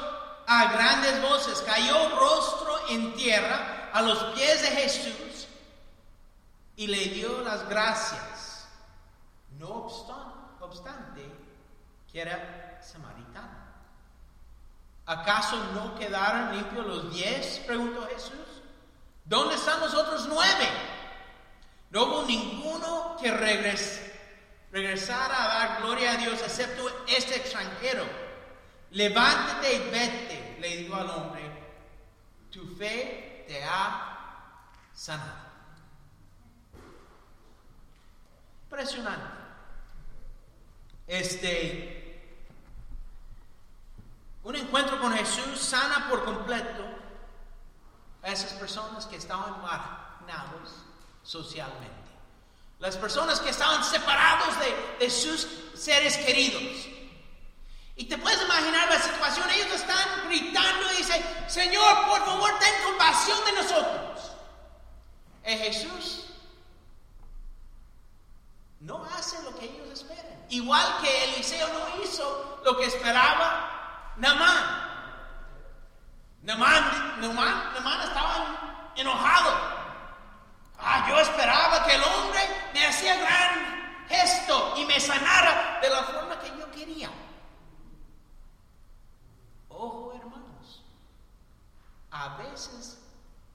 a 0.47 0.71
grandes 0.71 1.21
voces, 1.21 1.61
cayó 1.65 2.09
rostro 2.17 2.79
en 2.89 3.13
tierra 3.15 3.89
a 3.91 4.01
los 4.01 4.17
pies 4.33 4.61
de 4.61 4.69
Jesús 4.69 5.47
y 6.77 6.87
le 6.87 7.09
dio 7.09 7.41
las 7.41 7.67
gracias. 7.67 8.65
No 9.59 9.87
obstante, 10.61 11.29
que 12.09 12.21
era 12.21 12.79
samaritano. 12.81 13.67
¿Acaso 15.05 15.57
no 15.73 15.95
quedaron 15.95 16.55
limpios 16.55 16.85
los 16.85 17.13
diez? 17.13 17.59
preguntó 17.65 18.07
Jesús. 18.07 18.61
¿Dónde 19.25 19.55
están 19.55 19.81
los 19.81 19.93
otros 19.93 20.27
nueve? 20.29 20.69
No 21.89 22.03
hubo 22.03 22.23
ninguno 22.23 23.17
que 23.21 23.31
regresara 23.31 25.43
a 25.43 25.47
dar 25.47 25.81
gloria 25.81 26.11
a 26.11 26.17
Dios 26.17 26.41
excepto 26.41 26.89
este 27.07 27.35
extranjero 27.35 28.26
levántate 28.91 29.73
y 29.73 29.79
vete, 29.89 30.57
le 30.59 30.77
dijo 30.77 30.95
al 30.95 31.09
hombre, 31.09 31.41
tu 32.51 32.65
fe 32.75 33.45
te 33.47 33.63
ha 33.63 34.17
sanado. 34.93 35.47
Impresionante. 38.63 39.37
Este, 41.07 41.97
un 44.43 44.55
encuentro 44.55 44.99
con 44.99 45.13
Jesús 45.13 45.59
sana 45.59 46.07
por 46.09 46.25
completo 46.25 46.83
a 48.23 48.29
esas 48.29 48.53
personas 48.53 49.05
que 49.05 49.15
estaban 49.15 49.61
marginados 49.61 50.83
socialmente. 51.23 51.95
Las 52.79 52.97
personas 52.97 53.39
que 53.39 53.49
estaban 53.49 53.83
separados 53.83 54.59
de, 54.59 55.05
de 55.05 55.09
sus 55.09 55.47
seres 55.75 56.17
queridos. 56.17 56.96
Y 57.97 58.05
te 58.05 58.17
puedes 58.17 58.41
imaginar 58.41 58.89
la 58.89 59.01
situación, 59.01 59.49
ellos 59.49 59.73
están 59.73 60.29
gritando 60.29 60.91
y 60.93 60.97
dicen, 60.97 61.21
Señor, 61.47 62.07
por 62.07 62.23
favor, 62.23 62.57
ten 62.59 62.73
compasión 62.85 63.43
de 63.45 63.51
nosotros. 63.53 64.31
Es 65.43 65.61
Jesús 65.61 66.27
no 68.87 69.03
hace 69.05 69.41
lo 69.43 69.57
que 69.57 69.65
ellos 69.65 69.89
esperan. 69.91 70.45
Igual 70.49 70.85
que 71.01 71.23
Eliseo 71.25 71.67
no 71.67 72.03
hizo 72.03 72.61
lo 72.63 72.77
que 72.77 72.85
esperaba 72.85 74.13
Namán. 74.17 74.87
Namán, 76.43 77.19
Namán, 77.21 77.73
Namán 77.73 78.01
estaba 78.01 78.91
enojado. 78.95 79.51
Ah, 80.79 81.05
yo 81.09 81.19
esperaba 81.19 81.85
que 81.85 81.95
el 81.95 82.03
hombre 82.03 82.39
me 82.73 82.85
hacía 82.85 83.15
gran 83.17 84.05
gesto 84.07 84.75
y 84.77 84.85
me 84.85 84.99
sanara 84.99 85.79
de 85.81 85.89
la 85.89 86.03
forma 86.03 86.39
que 86.39 86.49
yo 86.57 86.71
quería. 86.71 87.09
Ojo, 89.69 90.13
hermanos, 90.15 90.81
a 92.17 92.37
veces 92.37 92.97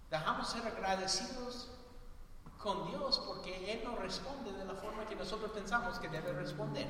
dejamos 0.08 0.48
ser 0.48 0.64
agradecidos 0.66 1.68
con 2.58 2.88
Dios 2.88 3.20
porque 3.26 3.72
Él 3.72 3.82
no 3.84 3.96
responde 3.96 4.52
de 4.52 4.64
la 4.64 4.74
forma 4.74 5.04
que 5.06 5.16
nosotros 5.16 5.50
pensamos 5.50 5.98
que 5.98 6.08
debe 6.08 6.32
responder. 6.32 6.86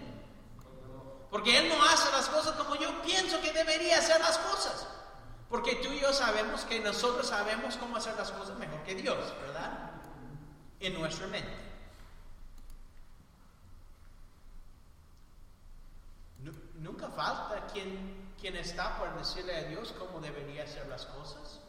Porque 1.30 1.56
Él 1.56 1.70
no 1.70 1.82
hace 1.82 2.10
las 2.12 2.28
cosas 2.28 2.56
como 2.56 2.74
yo 2.76 3.00
pienso 3.00 3.40
que 3.40 3.52
debería 3.52 3.98
hacer 3.98 4.20
las 4.20 4.36
cosas. 4.36 4.86
Porque 5.48 5.76
tú 5.76 5.88
y 5.88 6.00
yo 6.00 6.12
sabemos 6.12 6.64
que 6.64 6.80
nosotros 6.80 7.26
sabemos 7.26 7.76
cómo 7.78 7.96
hacer 7.96 8.16
las 8.16 8.30
cosas 8.30 8.58
mejor 8.58 8.82
que 8.82 8.94
Dios, 8.94 9.34
¿verdad? 9.40 9.92
En 10.80 10.94
nuestra 10.94 11.26
mente. 11.28 11.72
Nunca 16.74 17.08
falta 17.08 17.66
quien 17.72 18.22
quien 18.42 18.56
está 18.56 18.98
por 18.98 19.16
decirle 19.16 19.56
a 19.56 19.62
Dios 19.68 19.94
cómo 19.96 20.20
debería 20.20 20.64
hacer 20.64 20.88
las 20.88 21.06
cosas. 21.06 21.60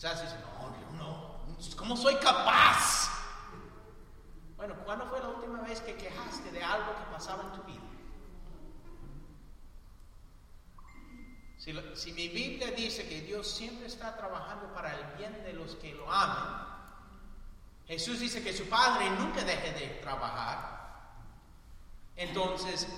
Quizás 0.00 0.22
dice, 0.22 0.36
no, 0.96 0.96
no, 0.96 1.76
¿cómo 1.76 1.94
soy 1.94 2.14
capaz? 2.14 3.10
Bueno, 4.56 4.74
¿cuándo 4.86 5.04
fue 5.04 5.20
la 5.20 5.28
última 5.28 5.60
vez 5.60 5.82
que 5.82 5.94
quejaste 5.94 6.50
de 6.52 6.64
algo 6.64 6.94
que 6.96 7.12
pasaba 7.12 7.42
en 7.42 7.52
tu 7.52 7.62
vida? 7.64 7.82
Si, 11.58 11.78
si, 11.94 12.12
mi 12.12 12.28
Biblia 12.28 12.70
dice 12.70 13.06
que 13.06 13.20
Dios 13.20 13.46
siempre 13.46 13.88
está 13.88 14.16
trabajando 14.16 14.72
para 14.72 14.94
el 14.94 15.18
bien 15.18 15.44
de 15.44 15.52
los 15.52 15.76
que 15.76 15.92
lo 15.92 16.10
aman, 16.10 16.66
Jesús 17.86 18.20
dice 18.20 18.42
que 18.42 18.54
su 18.54 18.70
Padre 18.70 19.10
nunca 19.10 19.44
deje 19.44 19.72
de 19.72 19.86
trabajar. 20.00 20.80
Entonces, 22.16 22.88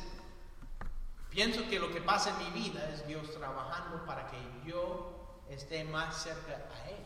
Pienso 1.33 1.67
que 1.67 1.81
lo 1.81 1.91
que 1.91 2.03
pasa 2.03 2.29
en 2.29 2.45
mi 2.45 2.61
vida 2.61 2.87
es 2.91 3.07
Dios 3.07 3.33
trabajando 3.33 4.05
para 4.05 4.27
que 4.27 4.37
yo 4.67 5.22
esté 5.49 5.85
más 5.85 6.23
cerca 6.23 6.53
a 6.53 6.91
Él. 6.91 7.05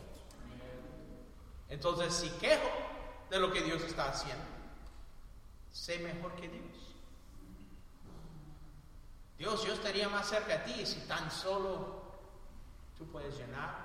Entonces, 1.69 2.13
si 2.13 2.29
quejo 2.39 2.69
de 3.29 3.39
lo 3.39 3.51
que 3.51 3.61
Dios 3.61 3.81
está 3.83 4.09
haciendo, 4.09 4.45
sé 5.71 5.99
mejor 5.99 6.33
que 6.35 6.47
Dios. 6.47 6.95
Dios, 9.37 9.65
yo 9.65 9.73
estaría 9.73 10.09
más 10.09 10.27
cerca 10.27 10.55
a 10.55 10.63
ti 10.63 10.85
si 10.85 11.01
tan 11.01 11.29
solo 11.29 12.01
tú 12.97 13.05
puedes 13.11 13.37
llenar 13.37 13.75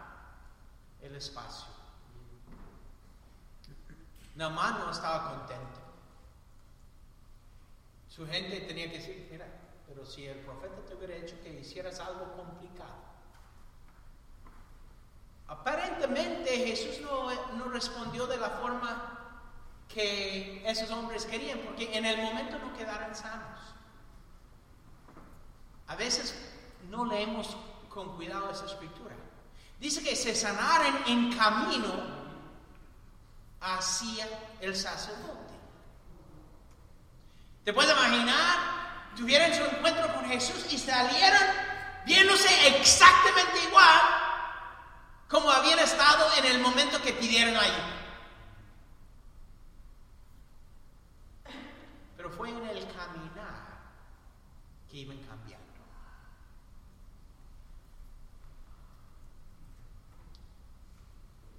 el 1.03 1.15
espacio. 1.17 1.67
Namán 4.35 4.79
no 4.79 4.91
estaba 4.91 5.37
contento. 5.37 5.81
Su 8.09 8.27
gente 8.27 8.61
tenía 8.61 8.91
que 8.91 8.99
decir, 8.99 9.29
mira, 9.31 9.47
pero 9.87 10.07
si 10.07 10.27
el 10.27 10.39
profeta 10.39 10.85
te 10.87 10.95
hubiera 10.95 11.17
hecho 11.17 11.41
que 11.43 11.61
hicieras 11.61 12.01
algo 12.01 12.35
complicado. 12.35 13.12
Aparentemente 15.53 16.49
Jesús 16.67 17.03
no, 17.03 17.31
no 17.57 17.65
respondió 17.67 18.27
de 18.27 18.39
la 18.39 18.49
forma 18.49 19.19
que 19.87 20.63
esos 20.67 20.91
hombres 20.91 21.27
querían, 21.27 21.59
porque 21.59 21.95
en 21.95 22.07
el 22.07 22.23
momento 22.23 22.59
no 22.59 22.75
quedaron 22.75 23.15
sanos. 23.15 23.61
A 25.89 25.95
veces 25.95 26.35
no 26.89 27.05
leemos 27.05 27.55
con 27.91 28.17
cuidado 28.17 28.51
esa 28.51 28.65
escritura. 28.65 29.15
Dice 29.79 30.03
que 30.03 30.17
se 30.17 30.35
sanaron 30.35 30.97
en 31.07 31.37
camino 31.37 31.93
hacia 33.61 34.27
el 34.63 34.75
sacerdote. 34.75 35.53
¿Te 37.63 37.75
puedes 37.75 37.93
imaginar? 37.93 39.13
Tuvieron 39.17 39.53
su 39.53 39.63
encuentro 39.65 40.15
con 40.15 40.25
Jesús 40.25 40.73
y 40.73 40.79
salieron 40.79 41.43
viéndose 42.07 42.79
exactamente 42.79 43.63
igual 43.69 44.22
como 45.33 45.51
habían 45.51 45.79
estado 45.79 46.27
en 46.37 46.45
el 46.45 46.61
momento 46.61 47.01
que 47.01 47.15
pidieron 47.15 47.57
ayuda. 47.57 48.01
Pero 52.15 52.31
fue 52.31 52.51
en 52.51 52.69
el 52.69 52.87
caminar 52.93 53.81
que 54.91 54.99
iban 54.99 55.17
cambiando. 55.25 55.63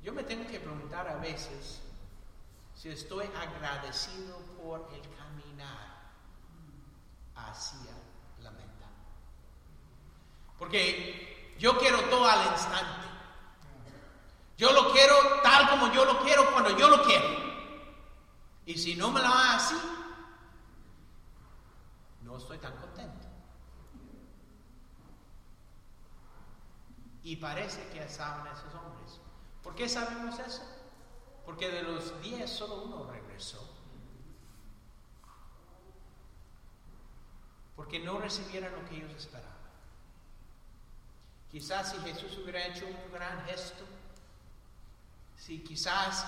Yo 0.04 0.14
me 0.14 0.24
tengo 0.24 0.48
que 0.48 0.60
preguntar 0.60 1.08
a 1.08 1.16
veces 1.16 1.82
si 2.76 2.90
estoy 2.90 3.26
agradecido 3.26 4.38
por 4.62 4.88
el 4.94 5.02
caminar 5.18 6.12
hacia 7.36 7.92
la 8.40 8.52
meta. 8.52 8.88
Porque 10.60 11.56
yo 11.58 11.80
quiero 11.80 12.02
todo 12.02 12.28
al 12.28 12.52
instante. 12.52 13.12
Yo 14.63 14.71
lo 14.71 14.93
quiero 14.93 15.13
tal 15.41 15.69
como 15.69 15.91
yo 15.91 16.06
lo 16.06 16.21
quiero 16.21 16.49
cuando 16.54 16.69
yo 16.78 16.88
lo 16.88 17.04
quiero. 17.04 17.28
Y 18.65 18.78
si 18.78 18.95
no 18.95 19.12
me 19.12 19.19
lo 19.19 19.28
hago 19.28 19.58
así, 19.58 19.76
no 22.21 22.38
estoy 22.38 22.60
tan 22.60 22.73
contento. 22.78 23.28
Y 27.23 27.36
parece 27.36 27.89
que 27.89 28.06
estaban 28.06 28.47
esos 28.47 28.73
hombres. 28.73 29.19
¿Por 29.62 29.76
qué 29.76 29.89
sabemos 29.89 30.39
eso? 30.39 30.63
Porque 31.45 31.69
de 31.69 31.84
los 31.84 32.21
diez 32.21 32.49
solo 32.49 32.84
uno 32.84 33.12
regresó. 33.12 33.69
Porque 37.76 37.99
no 37.99 38.17
recibieron 38.17 38.71
lo 38.82 38.88
que 38.88 38.95
ellos 38.95 39.12
esperaban. 39.12 39.52
Quizás 41.52 41.91
si 41.91 41.97
Jesús 41.97 42.38
hubiera 42.38 42.65
hecho 42.67 42.86
un 42.86 43.12
gran 43.12 43.43
gesto, 43.45 43.84
si 45.38 45.63
quizás 45.63 46.26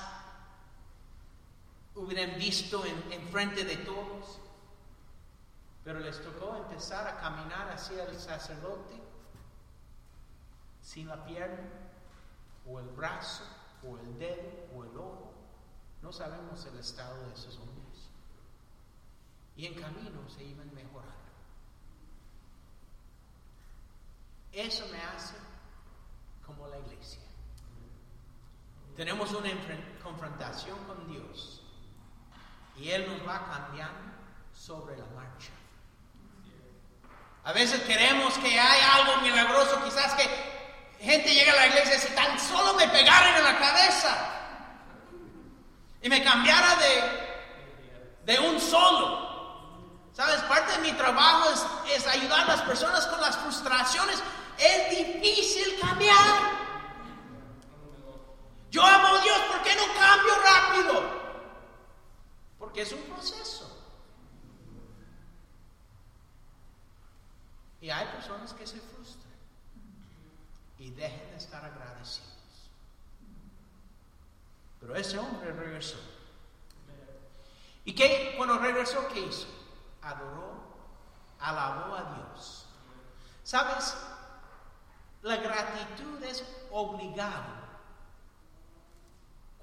hubieran 1.96 2.38
visto 2.38 2.84
en, 2.86 3.12
en 3.12 3.28
frente 3.30 3.63
de 3.63 3.78
todos, 3.78 4.39
pero 5.84 6.00
les 6.00 6.22
tocó 6.22 6.56
empezar 6.56 7.08
a 7.08 7.20
caminar 7.20 7.70
hacia 7.72 8.04
el 8.06 8.20
sacerdote 8.20 9.02
sin 10.82 11.08
la 11.08 11.26
pierna 11.26 11.70
o 12.68 12.80
el 12.80 12.88
brazo 12.89 13.44
o 13.84 13.98
el 13.98 14.20
dedo 14.20 14.68
o 14.76 14.84
el 14.84 14.98
ojo. 14.98 15.34
No 16.02 16.12
sabemos 16.12 16.65
el 16.65 16.78
estado 16.80 17.28
de 17.28 17.34
esos 17.34 17.58
hombres. 17.58 18.10
Y 19.56 19.68
en 19.68 19.76
camino 19.76 20.30
se 20.30 20.44
iban 20.44 20.74
mejorando. 20.74 21.13
Eso 24.52 24.88
me 24.91 25.02
hace 25.02 25.36
como 26.46 26.68
la 26.68 26.80
iglesia. 26.80 27.22
Tenemos 28.96 29.32
una 29.34 29.50
confrontación 30.02 30.78
con 30.86 31.08
Dios 31.12 31.62
y 32.78 32.90
Él 32.92 33.06
nos 33.08 33.28
va 33.28 33.46
cambiando 33.46 34.14
sobre 34.54 34.98
la 34.98 35.06
marcha. 35.08 35.52
A 37.44 37.52
veces 37.52 37.82
queremos 37.82 38.34
que 38.36 38.60
haya 38.60 38.96
algo 38.96 39.22
milagroso, 39.22 39.84
quizás 39.84 40.14
que 40.14 40.28
gente 41.00 41.34
llega 41.34 41.52
a 41.52 41.56
la 41.58 41.68
iglesia 41.68 42.00
si 42.00 42.16
tan 42.16 42.40
solo 42.40 42.74
me 42.76 42.88
pegaran 42.88 43.36
en 43.36 43.44
la 43.44 43.60
cabeza 43.60 44.18
y 46.02 46.10
me 46.10 46.24
cambiara 46.24 46.76
de, 46.76 48.34
de 48.34 48.40
un 48.40 48.60
solo. 48.60 49.26
¿Sabes? 50.14 50.38
Parte 50.44 50.72
de 50.72 50.78
mi 50.78 50.94
trabajo 50.94 51.50
es, 51.52 51.98
es 51.98 52.08
ayudar 52.08 52.42
a 52.42 52.56
las 52.56 52.62
personas 52.62 53.06
con 53.08 53.20
las 53.20 53.36
frustraciones. 53.36 54.24
Es 54.58 54.90
difícil 54.90 55.78
cambiar. 55.82 56.55
Yo 58.76 58.84
amo 58.84 59.08
a 59.08 59.22
Dios, 59.22 59.40
¿por 59.50 59.64
qué 59.64 59.74
no 59.74 59.84
cambio 59.94 60.34
rápido? 60.44 61.04
Porque 62.60 62.82
es 62.82 62.92
un 62.92 63.04
proceso. 63.04 63.72
Y 67.80 67.90
hay 67.90 68.06
personas 68.08 68.52
que 68.52 68.68
se 68.68 68.82
frustran 68.82 69.32
y 70.78 70.90
dejen 70.90 71.30
de 71.30 71.38
estar 71.38 71.64
agradecidos. 71.64 72.34
Pero 74.82 74.94
ese 74.98 75.20
hombre 75.20 75.54
regresó. 75.54 75.98
¿Y 77.86 77.96
qué? 77.96 78.34
Cuando 78.36 78.58
regresó, 78.58 79.08
¿qué 79.08 79.22
hizo? 79.22 79.48
Adoró, 80.02 80.52
alabó 81.40 81.96
a 81.96 82.14
Dios. 82.14 82.66
¿Sabes? 83.42 83.96
La 85.22 85.38
gratitud 85.38 86.22
es 86.24 86.44
obligada 86.72 87.64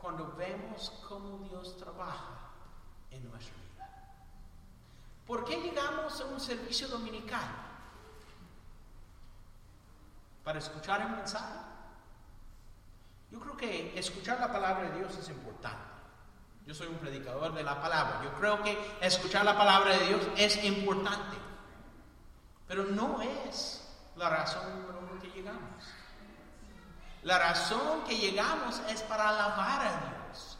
cuando 0.02 0.34
vemos 0.36 0.92
cómo 1.08 1.38
Dios 1.48 1.76
trabaja 1.78 2.50
en 3.10 3.30
nuestra 3.30 3.54
vida. 3.54 4.14
¿Por 5.26 5.44
qué 5.44 5.62
llegamos 5.62 6.20
a 6.20 6.24
un 6.26 6.40
servicio 6.40 6.88
dominical? 6.88 7.62
para 10.44 10.58
escuchar 10.58 11.00
el 11.02 11.08
mensaje. 11.10 11.58
Yo 13.30 13.40
creo 13.40 13.56
que 13.56 13.98
escuchar 13.98 14.40
la 14.40 14.52
palabra 14.52 14.90
de 14.90 14.98
Dios 14.98 15.16
es 15.16 15.28
importante. 15.28 15.92
Yo 16.66 16.74
soy 16.74 16.88
un 16.88 16.98
predicador 16.98 17.54
de 17.54 17.62
la 17.62 17.80
palabra. 17.80 18.20
Yo 18.22 18.32
creo 18.34 18.62
que 18.62 18.76
escuchar 19.00 19.44
la 19.44 19.56
palabra 19.56 19.96
de 19.96 20.06
Dios 20.06 20.20
es 20.36 20.62
importante. 20.64 21.36
Pero 22.68 22.84
no 22.84 23.20
es 23.22 23.88
la 24.16 24.28
razón 24.28 24.80
número 24.80 25.00
uno 25.00 25.20
que 25.20 25.28
llegamos. 25.28 25.84
La 27.22 27.38
razón 27.38 28.04
que 28.04 28.16
llegamos 28.16 28.80
es 28.88 29.02
para 29.02 29.28
alabar 29.28 29.86
a 29.86 29.90
Dios. 29.90 30.58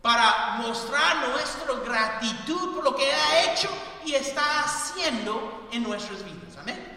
Para 0.00 0.56
mostrar 0.58 1.28
nuestra 1.28 1.74
gratitud 1.84 2.74
por 2.74 2.84
lo 2.84 2.96
que 2.96 3.12
ha 3.12 3.52
hecho 3.52 3.68
y 4.04 4.14
está 4.14 4.60
haciendo 4.60 5.68
en 5.72 5.82
nuestras 5.82 6.24
vidas. 6.24 6.56
Amén. 6.58 6.88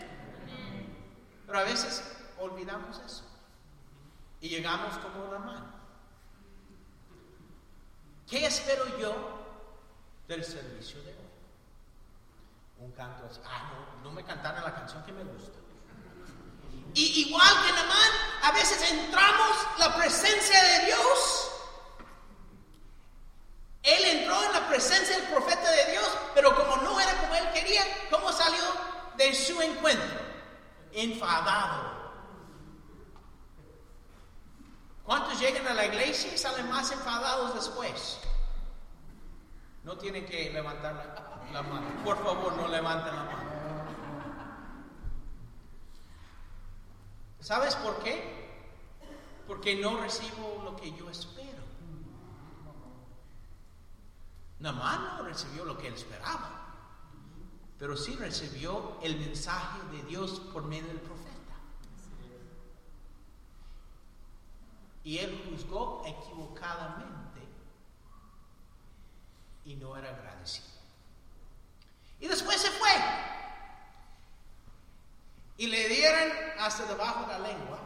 Pero 1.45 1.59
a 1.59 1.63
veces 1.63 2.03
olvidamos 2.39 2.99
eso 3.05 3.23
y 4.41 4.49
llegamos 4.49 4.97
como 4.99 5.25
mano. 5.39 5.73
¿Qué 8.27 8.45
espero 8.45 8.97
yo 8.97 9.15
del 10.27 10.43
servicio 10.43 11.01
de 11.03 11.11
hoy? 11.11 11.25
Un 12.79 12.91
canto 12.91 13.25
así, 13.29 13.39
ah, 13.45 13.71
no, 13.71 14.03
no 14.03 14.11
me 14.11 14.23
cantaron 14.23 14.63
la 14.63 14.73
canción 14.73 15.03
que 15.03 15.11
me 15.11 15.23
gusta. 15.23 15.57
Y 16.93 17.27
igual 17.27 17.53
que 17.65 17.73
Namán, 17.73 18.11
a 18.43 18.51
veces 18.51 18.91
entramos 18.91 19.57
la 19.79 19.95
presencia 19.95 20.63
de 20.63 20.85
Dios. 20.85 21.51
Él 23.83 24.05
entró 24.05 24.43
en 24.43 24.53
la 24.53 24.67
presencia 24.67 25.17
del 25.17 25.27
profeta 25.27 25.69
de 25.69 25.91
Dios, 25.91 26.09
pero 26.33 26.55
como 26.55 26.77
no 26.77 26.99
era 26.99 27.13
como 27.21 27.35
él 27.35 27.51
quería, 27.53 27.83
¿cómo 28.09 28.31
salió 28.31 28.63
de 29.17 29.33
su 29.33 29.61
encuentro? 29.61 30.25
enfadado. 30.95 31.93
¿Cuántos 35.03 35.39
llegan 35.39 35.67
a 35.67 35.73
la 35.73 35.85
iglesia 35.85 36.33
y 36.33 36.37
salen 36.37 36.69
más 36.69 36.91
enfadados 36.91 37.53
después? 37.53 38.19
No 39.83 39.97
tienen 39.97 40.25
que 40.25 40.49
levantar 40.51 41.45
la, 41.53 41.61
mano. 41.61 41.87
Por 42.03 42.17
favor, 42.23 42.53
no 42.53 42.67
levanten 42.67 43.15
la 43.15 43.23
mano. 43.23 43.44
¿Sabes 47.45 47.75
por 47.75 48.01
qué? 48.01 48.17
Porque 49.45 49.75
no 49.75 50.01
recibo 50.01 50.63
lo 50.63 50.75
que 50.75 50.91
yo 50.93 51.09
espero. 51.11 51.63
Namán 54.57 55.17
no 55.17 55.23
recibió 55.25 55.63
lo 55.63 55.77
que 55.77 55.89
él 55.89 55.93
esperaba 55.93 56.55
pero 57.77 57.97
sí 57.97 58.15
recibió 58.15 58.97
el 59.03 59.17
mensaje 59.19 59.79
de 59.91 60.03
Dios 60.03 60.39
por 60.53 60.63
medio 60.63 60.87
del 60.87 61.01
profeta. 61.01 61.31
Y 65.03 65.17
él 65.19 65.47
juzgó 65.49 66.03
equivocadamente 66.05 67.41
y 69.65 69.75
no 69.75 69.95
era 69.97 70.09
agradecido. 70.09 70.67
Y 72.19 72.27
después 72.27 72.61
se 72.61 72.71
fue. 72.71 72.89
y 75.57 75.67
le 75.67 75.87
dieran 75.87 76.54
hasta 76.65 76.85
debajo 76.85 77.21
de 77.21 77.39
la 77.39 77.47
lengua 77.47 77.79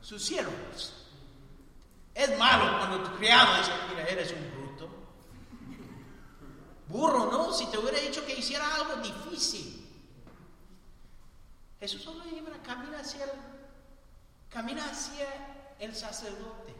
sus 0.00 0.24
siervos. 0.24 0.92
Es 2.14 2.38
malo 2.38 2.78
cuando 2.78 3.02
tu 3.02 3.16
criado 3.16 3.58
dice, 3.58 3.72
mira, 3.90 4.04
eres 4.06 4.32
un 4.32 4.50
bruto. 4.52 4.88
Burro, 6.88 7.30
¿no? 7.30 7.52
Si 7.52 7.66
te 7.66 7.78
hubiera 7.78 7.98
dicho 7.98 8.24
que 8.24 8.34
hiciera 8.34 8.74
algo 8.74 8.96
difícil. 9.02 9.84
Jesús 11.80 12.02
solo 12.02 12.24
iba, 12.28 12.50
camina 12.62 13.00
hacia 13.00 13.24
el, 13.24 13.30
camina 14.48 14.84
hacia 14.84 15.26
el 15.78 15.94
sacerdote. 15.94 16.74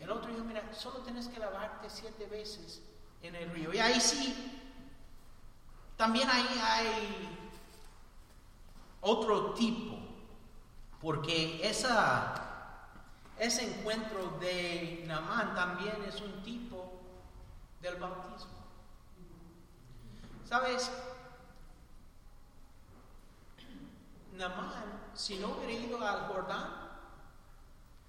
El 0.00 0.10
otro 0.10 0.32
dijo, 0.32 0.44
mira, 0.44 0.62
solo 0.74 1.00
tienes 1.00 1.28
que 1.28 1.38
lavarte 1.38 1.88
siete 1.90 2.26
veces 2.26 2.82
en 3.22 3.36
el 3.36 3.50
río. 3.50 3.72
Y 3.72 3.78
ahí 3.78 4.00
sí, 4.00 4.34
también 5.96 6.28
ahí 6.28 6.60
hay 6.62 7.39
otro 9.00 9.54
tipo, 9.54 9.98
porque 11.00 11.60
esa, 11.68 12.34
ese 13.38 13.64
encuentro 13.64 14.38
de 14.40 15.04
Namán 15.06 15.54
también 15.54 16.02
es 16.06 16.20
un 16.20 16.42
tipo 16.42 17.00
del 17.80 17.96
bautismo. 17.96 18.60
¿Sabes? 20.48 20.90
Namán, 24.32 25.12
si 25.14 25.38
no 25.38 25.48
hubiera 25.48 25.72
ido 25.72 26.06
al 26.06 26.26
Jordán, 26.26 26.80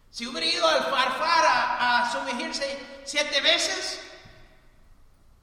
si 0.09 0.27
hubiera 0.27 0.45
ido 0.45 0.67
al 0.67 0.83
Farfar 0.83 1.45
a, 1.45 2.01
a 2.01 2.11
sumergirse 2.11 3.01
siete 3.05 3.39
veces, 3.41 4.01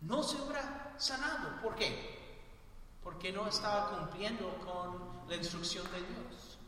no 0.02 0.22
se 0.22 0.36
hubiera 0.36 0.94
sanado. 0.98 1.60
¿Por 1.62 1.74
qué? 1.74 2.18
Porque 3.02 3.32
no 3.32 3.46
estaba 3.46 3.90
cumpliendo 3.90 4.58
con 4.58 5.07
la 5.28 5.36
instrucción 5.36 5.84
de 5.92 5.98
Dios. 5.98 6.58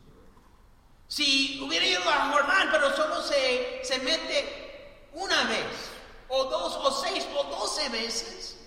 Si 1.07 1.61
hubiera 1.61 1.85
ido 1.85 2.09
al 2.09 2.31
Jordán, 2.31 2.69
pero 2.71 2.95
solo 2.95 3.21
se, 3.21 3.81
se 3.83 3.99
mete 3.99 5.09
una 5.13 5.43
vez, 5.43 5.91
o 6.29 6.45
dos, 6.45 6.75
o 6.75 6.91
seis, 7.03 7.27
o 7.35 7.43
doce 7.43 7.89
veces, 7.89 8.59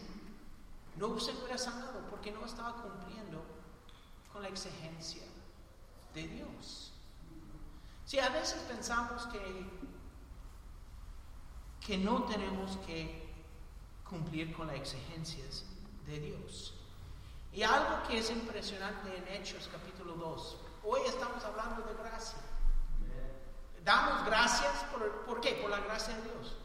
no 0.96 1.18
se 1.18 1.33
hubiera 1.33 1.57
sanado 1.57 2.02
porque 2.11 2.30
no 2.30 2.44
estaba 2.44 2.83
cumpliendo 2.83 3.42
con 4.33 4.42
la 4.42 4.48
exigencia 4.48 5.22
de 6.12 6.28
Dios. 6.28 6.92
Si 8.04 8.18
a 8.18 8.28
veces 8.28 8.61
pensamos 8.68 9.26
que, 9.28 9.66
que 11.87 11.96
no 11.96 12.24
tenemos 12.24 12.76
que 12.87 13.24
cumplir 14.09 14.52
con 14.54 14.66
las 14.66 14.76
exigencias 14.76 15.64
de 16.07 16.20
Dios. 16.20 16.74
Y 17.55 17.62
algo 17.62 18.03
que 18.09 18.19
es 18.19 18.31
impresionante 18.31 19.17
en 19.17 19.29
Hechos 19.33 19.69
capítulo 19.71 20.14
2, 20.14 20.57
hoy 20.83 21.01
estamos 21.07 21.45
hablando 21.45 21.83
de 21.83 21.95
gracia. 22.03 22.38
Damos 23.85 24.27
gracias, 24.27 24.73
por, 24.90 25.25
¿por 25.25 25.40
qué? 25.40 25.53
Por 25.62 25.71
la 25.71 25.79
gracia 25.79 26.17
de 26.17 26.23
Dios. 26.23 26.57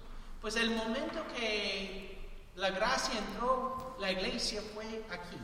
Pues 0.41 0.55
el 0.55 0.71
momento 0.71 1.23
que 1.35 2.49
la 2.55 2.71
gracia 2.71 3.19
entró, 3.19 3.97
la 3.99 4.11
iglesia 4.11 4.63
fue 4.73 5.05
aquí. 5.11 5.37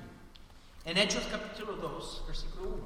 En 0.84 0.98
Hechos 0.98 1.24
capítulo 1.30 1.74
2, 1.74 2.24
versículo 2.26 2.64
1. 2.64 2.84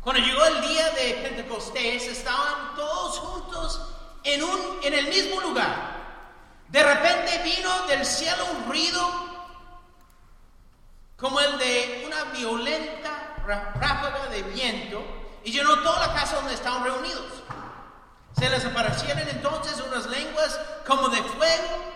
Cuando 0.00 0.22
llegó 0.22 0.46
el 0.46 0.62
día 0.62 0.90
de 0.92 1.28
Pentecostés, 1.28 2.04
estaban 2.04 2.74
todos 2.74 3.18
juntos 3.18 3.94
en, 4.24 4.42
un, 4.42 4.78
en 4.82 4.94
el 4.94 5.08
mismo 5.08 5.42
lugar. 5.42 6.64
De 6.68 6.82
repente 6.82 7.42
vino 7.44 7.86
del 7.86 8.06
cielo 8.06 8.46
un 8.56 8.66
ruido 8.66 9.31
como 11.22 11.40
el 11.40 11.56
de 11.56 12.04
una 12.06 12.24
violenta 12.24 13.36
ráfaga 13.46 14.26
de 14.26 14.42
viento 14.42 15.02
y 15.42 15.52
llenó 15.52 15.80
toda 15.80 16.06
la 16.06 16.14
casa 16.14 16.36
donde 16.36 16.52
estaban 16.52 16.84
reunidos. 16.84 17.42
Se 18.38 18.50
les 18.50 18.62
aparecieron 18.64 19.26
entonces 19.26 19.82
unas 19.88 20.04
lenguas 20.06 20.60
como 20.86 21.08
de 21.08 21.22
fuego 21.22 21.92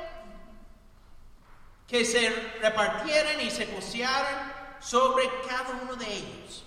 que 1.86 2.06
se 2.06 2.30
repartieran 2.62 3.42
y 3.42 3.50
se 3.50 3.66
posearan 3.66 4.54
sobre 4.80 5.28
cada 5.46 5.82
uno 5.82 5.94
de 5.96 6.06
ellos 6.10 6.66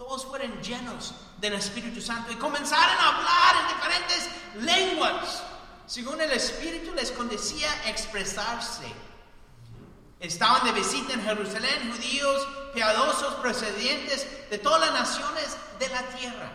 todos 0.00 0.24
fueron 0.24 0.62
llenos 0.62 1.12
del 1.36 1.52
Espíritu 1.52 2.00
Santo 2.00 2.32
y 2.32 2.36
comenzaron 2.36 2.96
a 2.98 3.18
hablar 3.18 3.54
en 3.60 3.76
diferentes 3.76 4.28
lenguas, 4.64 5.42
según 5.86 6.18
el 6.22 6.32
Espíritu 6.32 6.94
les 6.94 7.12
condecía 7.12 7.68
expresarse. 7.86 8.90
Estaban 10.20 10.64
de 10.64 10.72
visita 10.72 11.14
en 11.14 11.22
Jerusalén 11.22 11.92
judíos 11.92 12.48
piadosos 12.74 13.34
procedentes 13.36 14.50
de 14.50 14.58
todas 14.58 14.80
las 14.80 14.92
naciones 14.92 15.56
de 15.78 15.88
la 15.88 16.02
tierra. 16.10 16.52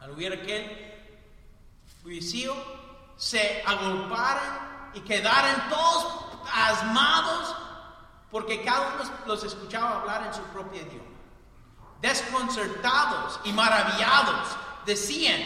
Al 0.00 0.10
oír 0.10 0.32
aquel 0.32 0.92
juicio, 2.02 2.54
se 3.16 3.62
agolparon 3.64 4.92
y 4.94 5.00
quedaron 5.00 5.68
todos 5.70 6.24
asmados 6.52 7.56
porque 8.30 8.62
cada 8.64 8.94
uno 8.94 9.10
los 9.26 9.44
escuchaba 9.44 10.00
hablar 10.00 10.26
en 10.26 10.34
su 10.34 10.42
propio 10.48 10.82
idioma 10.82 11.14
desconcertados 12.04 13.40
y 13.44 13.52
maravillados, 13.54 14.46
decían, 14.84 15.40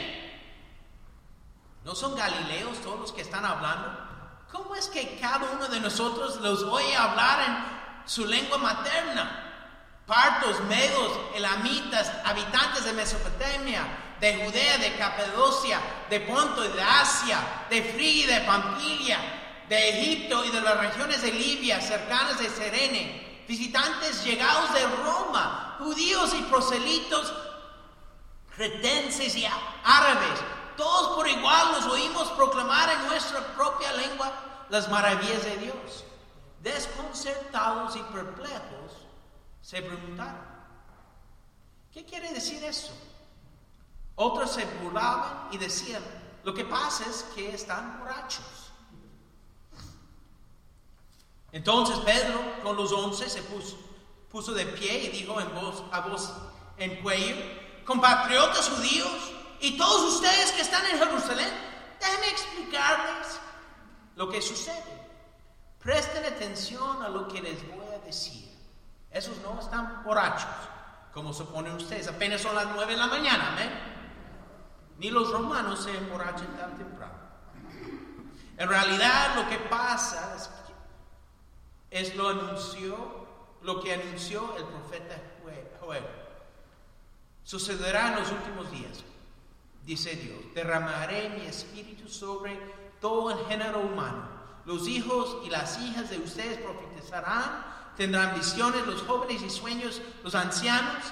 ¿no 1.84 1.94
son 1.94 2.16
galileos 2.16 2.78
todos 2.82 2.98
los 2.98 3.12
que 3.12 3.22
están 3.22 3.44
hablando? 3.44 4.07
¿Cómo 4.50 4.74
es 4.74 4.88
que 4.88 5.18
cada 5.20 5.50
uno 5.52 5.68
de 5.68 5.80
nosotros 5.80 6.36
los 6.36 6.62
oye 6.62 6.96
hablar 6.96 7.40
en 7.46 8.08
su 8.08 8.26
lengua 8.26 8.58
materna? 8.58 9.44
Partos, 10.06 10.60
medos, 10.64 11.18
elamitas, 11.34 12.10
habitantes 12.24 12.84
de 12.84 12.94
Mesopotamia, 12.94 13.86
de 14.20 14.36
Judea, 14.36 14.78
de 14.78 14.96
Capadocia, 14.96 15.78
de 16.08 16.20
Ponto 16.20 16.64
y 16.64 16.68
de 16.68 16.82
Asia, 16.82 17.38
de 17.68 17.82
Frigia, 17.82 18.40
de 18.40 18.46
Pampilia, 18.46 19.18
de 19.68 19.88
Egipto 19.90 20.44
y 20.46 20.50
de 20.50 20.62
las 20.62 20.78
regiones 20.78 21.20
de 21.20 21.30
Libia, 21.30 21.80
cercanas 21.82 22.38
de 22.38 22.48
Serene, 22.48 23.44
visitantes 23.46 24.24
llegados 24.24 24.72
de 24.72 24.86
Roma, 25.04 25.76
judíos 25.78 26.32
y 26.34 26.42
proselitos, 26.44 27.34
cretenses 28.56 29.36
y 29.36 29.46
árabes, 29.84 30.40
todos 30.78 31.16
por 31.16 31.28
igual 31.28 31.72
nos 31.72 31.84
oímos 31.86 32.28
proclamar 32.30 32.88
en 32.88 33.08
nuestra 33.08 33.40
propia 33.54 33.92
lengua 33.92 34.32
las 34.70 34.88
maravillas 34.88 35.44
de 35.44 35.56
Dios. 35.58 36.04
Desconcertados 36.62 37.96
y 37.96 38.02
perplejos, 38.04 38.92
se 39.60 39.82
preguntaron, 39.82 40.40
¿qué 41.92 42.04
quiere 42.04 42.32
decir 42.32 42.62
eso? 42.64 42.92
Otros 44.14 44.52
se 44.52 44.64
burlaban 44.82 45.48
y 45.50 45.58
decían, 45.58 46.02
lo 46.44 46.54
que 46.54 46.64
pasa 46.64 47.04
es 47.10 47.24
que 47.34 47.54
están 47.54 47.98
borrachos. 47.98 48.72
Entonces 51.52 51.98
Pedro 51.98 52.40
con 52.62 52.76
los 52.76 52.92
once 52.92 53.28
se 53.28 53.42
puso 53.42 53.76
puso 54.30 54.52
de 54.52 54.66
pie 54.66 55.04
y 55.04 55.08
dijo 55.08 55.40
en 55.40 55.54
voz, 55.54 55.82
a 55.90 56.00
voz 56.00 56.30
en 56.76 57.02
cuello, 57.02 57.36
compatriotas 57.84 58.68
judíos 58.68 59.32
y 59.60 59.76
todos 59.76 60.14
ustedes 60.14 60.52
que 60.52 60.62
están 60.62 60.84
en 60.86 60.98
Jerusalén, 60.98 61.48
déjenme 62.00 62.28
explicarles 62.28 63.40
lo 64.16 64.28
que 64.28 64.40
sucede. 64.40 64.98
Presten 65.80 66.24
atención 66.24 67.02
a 67.02 67.08
lo 67.08 67.28
que 67.28 67.40
les 67.40 67.68
voy 67.68 67.86
a 67.94 67.98
decir. 68.04 68.48
Esos 69.10 69.38
no 69.38 69.58
están 69.60 70.02
borrachos, 70.04 70.48
como 71.12 71.32
suponen 71.32 71.72
ustedes. 71.74 72.08
Apenas 72.08 72.40
son 72.40 72.54
las 72.54 72.66
nueve 72.74 72.92
de 72.92 72.98
la 72.98 73.06
mañana, 73.06 73.56
Ni 74.98 75.10
los 75.10 75.30
romanos 75.30 75.84
se 75.84 75.96
emborrachan 75.96 76.56
tan 76.56 76.76
temprano. 76.76 77.14
En 78.56 78.68
realidad 78.68 79.36
lo 79.36 79.48
que 79.48 79.58
pasa 79.58 80.36
es, 81.90 82.14
lo 82.16 82.28
anunció 82.28 83.26
lo 83.62 83.80
que 83.80 83.94
anunció 83.94 84.56
el 84.56 84.64
profeta 84.64 85.16
Joel. 85.80 86.04
Sucederá 87.44 88.08
en 88.08 88.20
los 88.20 88.30
últimos 88.30 88.70
días, 88.70 89.04
dice 89.88 90.14
Dios. 90.16 90.38
Derramaré 90.54 91.30
mi 91.30 91.46
espíritu 91.46 92.10
sobre 92.10 92.60
todo 93.00 93.30
el 93.30 93.46
género 93.46 93.80
humano. 93.80 94.28
Los 94.66 94.86
hijos 94.86 95.38
y 95.46 95.48
las 95.48 95.80
hijas 95.80 96.10
de 96.10 96.18
ustedes 96.18 96.58
profetizarán, 96.58 97.64
tendrán 97.96 98.34
visiones 98.34 98.86
los 98.86 99.00
jóvenes 99.02 99.42
y 99.42 99.48
sueños 99.48 100.02
los 100.22 100.34
ancianos. 100.34 101.04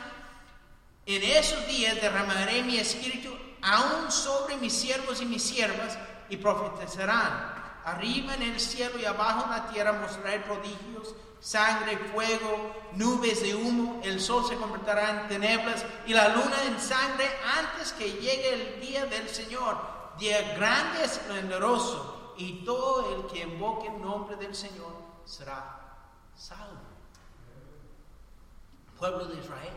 En 1.06 1.22
esos 1.22 1.66
días 1.66 1.98
derramaré 2.02 2.62
mi 2.64 2.76
espíritu 2.76 3.30
aún 3.62 4.12
sobre 4.12 4.58
mis 4.58 4.74
siervos 4.74 5.22
y 5.22 5.24
mis 5.24 5.42
siervas 5.42 5.98
y 6.28 6.36
profetizarán. 6.36 7.54
Arriba 7.82 8.34
en 8.34 8.42
el 8.42 8.60
cielo 8.60 8.98
y 9.00 9.06
abajo 9.06 9.44
en 9.44 9.50
la 9.52 9.68
tierra 9.68 9.92
mostraré 9.94 10.40
prodigios 10.40 11.14
sangre, 11.46 11.96
fuego, 12.12 12.74
nubes 12.94 13.40
de 13.40 13.54
humo, 13.54 14.00
el 14.02 14.20
sol 14.20 14.44
se 14.48 14.56
convertirá 14.56 15.22
en 15.22 15.28
tinieblas 15.28 15.86
y 16.04 16.12
la 16.12 16.30
luna 16.30 16.56
en 16.66 16.80
sangre 16.80 17.24
antes 17.56 17.92
que 17.92 18.14
llegue 18.14 18.52
el 18.52 18.80
día 18.80 19.06
del 19.06 19.28
Señor, 19.28 19.78
día 20.18 20.56
grande 20.56 21.02
y 21.02 21.04
esplendoroso, 21.04 22.34
y 22.36 22.64
todo 22.64 23.14
el 23.14 23.32
que 23.32 23.42
invoque 23.44 23.86
el 23.86 24.02
nombre 24.02 24.34
del 24.34 24.56
Señor 24.56 24.92
será 25.24 25.98
salvo. 26.34 26.80
pueblo 28.98 29.26
de 29.26 29.38
Israel. 29.38 29.74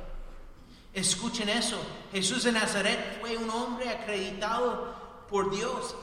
Escuchen 0.92 1.50
eso. 1.50 1.80
Jesús 2.12 2.46
de 2.46 2.52
Nazaret 2.52 3.20
fue 3.22 3.38
un 3.38 3.48
hombre 3.52 3.90
acreditado 3.90 4.96
por 5.30 5.52
Dios 5.52 5.96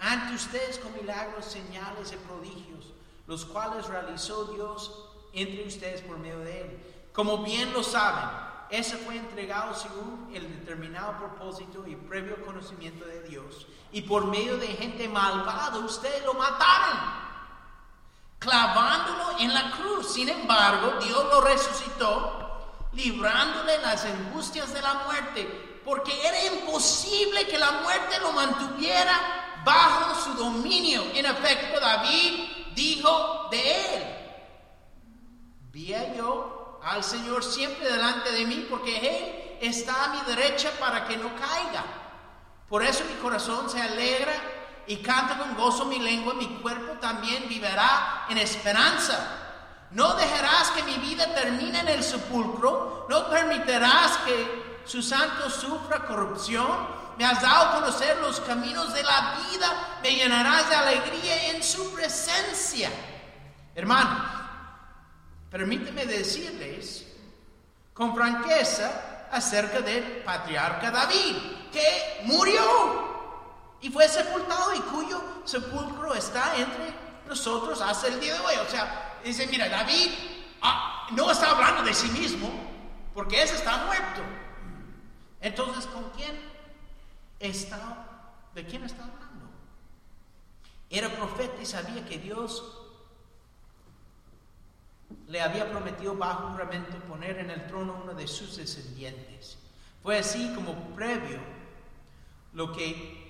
ante 0.00 0.34
ustedes 0.34 0.78
con 0.80 0.92
milagros, 0.92 1.44
señales 1.44 2.12
y 2.12 2.16
prodigios, 2.16 2.73
los 3.26 3.44
cuales 3.44 3.86
realizó 3.86 4.44
Dios 4.46 5.08
entre 5.32 5.66
ustedes 5.66 6.02
por 6.02 6.18
medio 6.18 6.38
de 6.40 6.60
él. 6.60 7.10
Como 7.12 7.38
bien 7.38 7.72
lo 7.72 7.82
saben, 7.82 8.28
ese 8.70 8.96
fue 8.96 9.16
entregado 9.16 9.74
según 9.74 10.30
el 10.34 10.48
determinado 10.60 11.16
propósito 11.18 11.86
y 11.86 11.96
previo 11.96 12.44
conocimiento 12.44 13.04
de 13.04 13.22
Dios. 13.22 13.66
Y 13.92 14.02
por 14.02 14.26
medio 14.26 14.56
de 14.56 14.66
gente 14.68 15.08
malvada, 15.08 15.78
ustedes 15.78 16.24
lo 16.24 16.34
mataron, 16.34 16.98
clavándolo 18.38 19.38
en 19.38 19.54
la 19.54 19.70
cruz. 19.72 20.12
Sin 20.12 20.28
embargo, 20.28 20.94
Dios 21.04 21.24
lo 21.24 21.40
resucitó, 21.42 22.88
librándole 22.92 23.78
las 23.78 24.04
angustias 24.04 24.72
de 24.74 24.82
la 24.82 24.94
muerte, 25.06 25.80
porque 25.84 26.26
era 26.26 26.44
imposible 26.46 27.46
que 27.46 27.58
la 27.58 27.70
muerte 27.72 28.18
lo 28.20 28.32
mantuviera 28.32 29.62
bajo 29.64 30.14
su 30.20 30.34
dominio. 30.34 31.04
En 31.14 31.26
efecto, 31.26 31.78
David 31.78 32.53
dijo 32.74 33.48
de 33.50 33.96
él, 33.96 34.02
vi 35.72 35.94
yo 36.16 36.80
al 36.84 37.02
Señor 37.02 37.42
siempre 37.42 37.90
delante 37.90 38.30
de 38.32 38.46
mí, 38.46 38.66
porque 38.68 38.98
Él 38.98 39.68
está 39.68 40.04
a 40.04 40.08
mi 40.08 40.20
derecha 40.26 40.70
para 40.78 41.06
que 41.06 41.16
no 41.16 41.34
caiga. 41.34 41.84
Por 42.68 42.82
eso 42.82 43.04
mi 43.04 43.14
corazón 43.14 43.70
se 43.70 43.80
alegra 43.80 44.32
y 44.86 44.96
canta 44.96 45.38
con 45.38 45.54
gozo 45.54 45.86
mi 45.86 45.98
lengua, 45.98 46.34
mi 46.34 46.46
cuerpo 46.60 46.98
también 47.00 47.48
vivirá 47.48 48.26
en 48.28 48.38
esperanza. 48.38 49.40
No 49.92 50.14
dejarás 50.14 50.70
que 50.72 50.82
mi 50.82 50.96
vida 50.96 51.34
termine 51.34 51.80
en 51.80 51.88
el 51.88 52.02
sepulcro, 52.02 53.06
no 53.08 53.30
permitirás 53.30 54.18
que 54.18 54.80
su 54.84 55.02
santo 55.02 55.48
sufra 55.48 56.04
corrupción. 56.06 57.03
Me 57.16 57.24
has 57.24 57.40
dado 57.40 57.68
a 57.68 57.74
conocer 57.74 58.16
los 58.18 58.40
caminos 58.40 58.92
de 58.92 59.02
la 59.02 59.36
vida, 59.50 59.98
me 60.02 60.10
llenarás 60.10 60.68
de 60.68 60.74
alegría 60.74 61.50
en 61.50 61.62
su 61.62 61.92
presencia. 61.94 62.90
Hermanos, 63.74 64.22
permíteme 65.50 66.06
decirles 66.06 67.06
con 67.92 68.14
franqueza 68.14 69.26
acerca 69.30 69.80
del 69.80 70.22
patriarca 70.24 70.90
David, 70.90 71.36
que 71.72 72.22
murió 72.24 73.14
y 73.80 73.90
fue 73.90 74.08
sepultado 74.08 74.74
y 74.74 74.80
cuyo 74.80 75.22
sepulcro 75.44 76.14
está 76.14 76.56
entre 76.56 76.94
nosotros 77.28 77.80
hasta 77.80 78.08
el 78.08 78.20
día 78.20 78.34
de 78.34 78.40
hoy. 78.40 78.54
O 78.66 78.70
sea, 78.70 79.18
dice, 79.24 79.46
mira, 79.46 79.68
David 79.68 80.10
ah, 80.62 81.06
no 81.12 81.30
está 81.30 81.50
hablando 81.50 81.82
de 81.82 81.94
sí 81.94 82.08
mismo, 82.08 82.50
porque 83.12 83.42
ese 83.42 83.54
está 83.54 83.84
muerto. 83.84 84.22
Entonces, 85.40 85.86
¿con 85.86 86.10
quién 86.10 86.53
está? 87.40 88.32
¿De 88.54 88.64
quién 88.64 88.84
está 88.84 89.04
hablando? 89.04 89.48
Era 90.90 91.08
profeta 91.08 91.60
y 91.60 91.66
sabía 91.66 92.04
que 92.04 92.18
Dios 92.18 92.84
le 95.28 95.40
había 95.40 95.70
prometido 95.70 96.14
bajo 96.14 96.50
juramento 96.50 96.96
poner 97.08 97.38
en 97.38 97.50
el 97.50 97.66
trono 97.66 98.00
uno 98.02 98.14
de 98.14 98.26
sus 98.26 98.56
descendientes. 98.56 99.58
Fue 100.02 100.18
así 100.18 100.52
como 100.54 100.74
previo 100.94 101.38
lo 102.52 102.72
que 102.72 103.24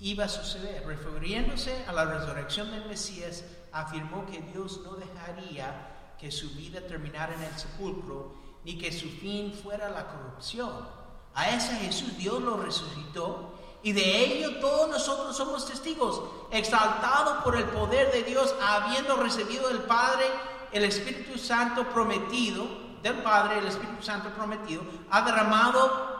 iba 0.00 0.24
a 0.24 0.28
suceder. 0.28 0.86
Refiriéndose 0.86 1.84
a 1.86 1.92
la 1.92 2.04
resurrección 2.04 2.70
del 2.70 2.86
Mesías, 2.86 3.44
afirmó 3.72 4.26
que 4.26 4.40
Dios 4.40 4.80
no 4.84 4.94
dejaría 4.94 6.14
que 6.18 6.30
su 6.30 6.50
vida 6.50 6.80
terminara 6.82 7.34
en 7.34 7.42
el 7.42 7.58
sepulcro, 7.58 8.34
ni 8.64 8.76
que 8.76 8.92
su 8.92 9.08
fin 9.08 9.54
fuera 9.54 9.88
la 9.88 10.06
corrupción. 10.06 10.99
A 11.34 11.50
ese 11.50 11.74
Jesús 11.76 12.16
Dios 12.16 12.42
lo 12.42 12.56
resucitó 12.56 13.50
y 13.82 13.92
de 13.92 14.24
ello 14.24 14.60
todos 14.60 14.90
nosotros 14.90 15.36
somos 15.36 15.66
testigos, 15.66 16.22
exaltado 16.50 17.42
por 17.42 17.56
el 17.56 17.64
poder 17.64 18.12
de 18.12 18.24
Dios, 18.24 18.54
habiendo 18.60 19.16
recibido 19.16 19.68
del 19.68 19.82
Padre 19.82 20.26
el 20.72 20.84
Espíritu 20.84 21.38
Santo 21.38 21.84
prometido, 21.88 22.66
del 23.02 23.22
Padre 23.22 23.58
el 23.58 23.66
Espíritu 23.66 24.02
Santo 24.02 24.28
prometido, 24.30 24.82
ha 25.10 25.22
derramado 25.22 26.10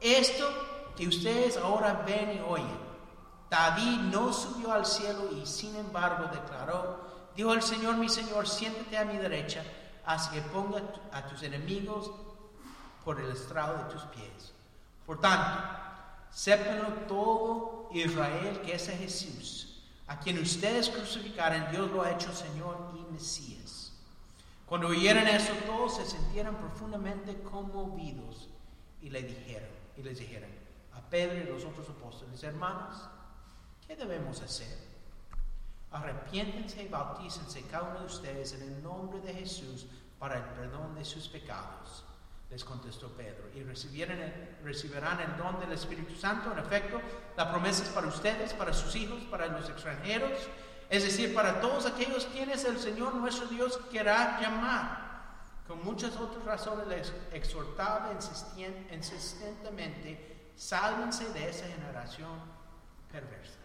esto 0.00 0.48
que 0.96 1.08
ustedes 1.08 1.56
ahora 1.58 2.02
ven 2.06 2.38
y 2.38 2.50
oyen. 2.50 2.84
David 3.50 3.98
no 4.10 4.32
subió 4.32 4.72
al 4.72 4.86
cielo 4.86 5.28
y 5.30 5.46
sin 5.46 5.76
embargo 5.76 6.24
declaró, 6.32 7.00
dijo 7.36 7.52
el 7.52 7.62
Señor, 7.62 7.96
mi 7.96 8.08
Señor, 8.08 8.48
siéntate 8.48 8.96
a 8.96 9.04
mi 9.04 9.18
derecha, 9.18 9.62
hasta 10.06 10.34
que 10.34 10.40
ponga 10.42 10.82
a 11.12 11.26
tus 11.26 11.42
enemigos 11.42 12.10
por 13.04 13.20
el 13.20 13.30
estrado 13.30 13.84
de 13.84 13.92
tus 13.92 14.02
pies. 14.04 14.52
Por 15.06 15.20
tanto, 15.20 15.62
sépanlo 16.30 16.88
todo 17.06 17.88
Israel 17.92 18.60
que 18.62 18.74
ese 18.74 18.96
Jesús, 18.96 19.82
a 20.06 20.18
quien 20.18 20.38
ustedes 20.38 20.88
crucificaron, 20.88 21.70
Dios 21.70 21.90
lo 21.90 22.02
ha 22.02 22.10
hecho 22.10 22.32
Señor 22.32 22.94
y 22.98 23.12
Mesías. 23.12 23.92
Cuando 24.66 24.88
oyeron 24.88 25.26
eso, 25.26 25.52
todos 25.66 25.96
se 25.96 26.06
sintieron 26.06 26.56
profundamente 26.56 27.40
conmovidos 27.42 28.48
y 29.00 29.10
le 29.10 29.22
dijeron, 29.22 29.68
y 29.96 30.02
les 30.02 30.18
dijeron 30.18 30.50
a 30.94 31.00
Pedro 31.02 31.38
y 31.38 31.44
los 31.44 31.64
otros 31.64 31.88
apóstoles, 31.90 32.42
hermanos, 32.42 32.96
¿qué 33.86 33.94
debemos 33.94 34.40
hacer? 34.40 34.76
Arrepiéntense 35.90 36.82
y 36.82 36.88
bautícense 36.88 37.62
cada 37.70 37.90
uno 37.90 38.00
de 38.00 38.06
ustedes 38.06 38.52
en 38.54 38.62
el 38.62 38.82
nombre 38.82 39.20
de 39.20 39.34
Jesús 39.34 39.86
para 40.18 40.38
el 40.38 40.44
perdón 40.54 40.94
de 40.94 41.04
sus 41.04 41.28
pecados. 41.28 42.03
Les 42.54 42.62
contestó 42.62 43.08
Pedro, 43.08 43.50
y 43.52 43.64
recibirán 43.64 45.20
el, 45.20 45.36
don 45.36 45.58
del 45.58 45.72
Espíritu 45.72 46.14
Santo. 46.14 46.52
En 46.52 46.60
efecto, 46.60 47.00
la 47.36 47.50
promesa 47.50 47.82
es 47.82 47.88
para 47.88 48.06
ustedes, 48.06 48.54
para 48.54 48.72
sus 48.72 48.94
hijos, 48.94 49.24
para 49.24 49.48
los 49.48 49.68
extranjeros, 49.68 50.38
es 50.88 51.02
decir, 51.02 51.34
para 51.34 51.60
todos 51.60 51.84
aquellos 51.84 52.26
quienes 52.26 52.64
el 52.64 52.78
Señor 52.78 53.16
nuestro 53.16 53.48
Dios 53.48 53.80
querrá 53.90 54.40
llamar. 54.40 55.34
Con 55.66 55.84
muchas 55.84 56.14
otras 56.14 56.44
razones 56.44 56.86
les 56.86 57.12
exhortaba 57.32 58.12
insistentemente, 58.92 60.52
sálvense 60.54 61.28
de 61.30 61.48
esa 61.48 61.66
generación 61.66 62.38
perversa. 63.10 63.58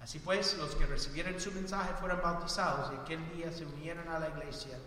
Así 0.00 0.18
pues, 0.18 0.56
los 0.56 0.74
que 0.76 0.86
recibieron 0.86 1.38
su 1.38 1.52
mensaje 1.52 1.92
fueron 2.00 2.22
bautizados 2.22 2.90
y 2.90 2.96
aquel 3.02 3.36
día 3.36 3.52
se 3.52 3.66
unieron 3.66 4.08
a 4.08 4.18
la 4.18 4.30
iglesia 4.30 4.78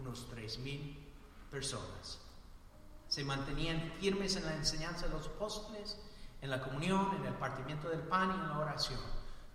unos 0.00 0.26
tres 0.28 0.58
mil 0.58 0.98
personas. 1.52 2.18
Se 3.08 3.24
mantenían 3.24 3.92
firmes 4.00 4.36
en 4.36 4.44
la 4.44 4.54
enseñanza 4.54 5.06
de 5.06 5.14
los 5.14 5.26
apóstoles, 5.26 5.98
en 6.40 6.50
la 6.50 6.62
comunión, 6.62 7.14
en 7.16 7.26
el 7.26 7.34
partimiento 7.34 7.88
del 7.88 8.00
pan 8.00 8.30
y 8.30 8.34
en 8.34 8.48
la 8.48 8.58
oración. 8.58 9.00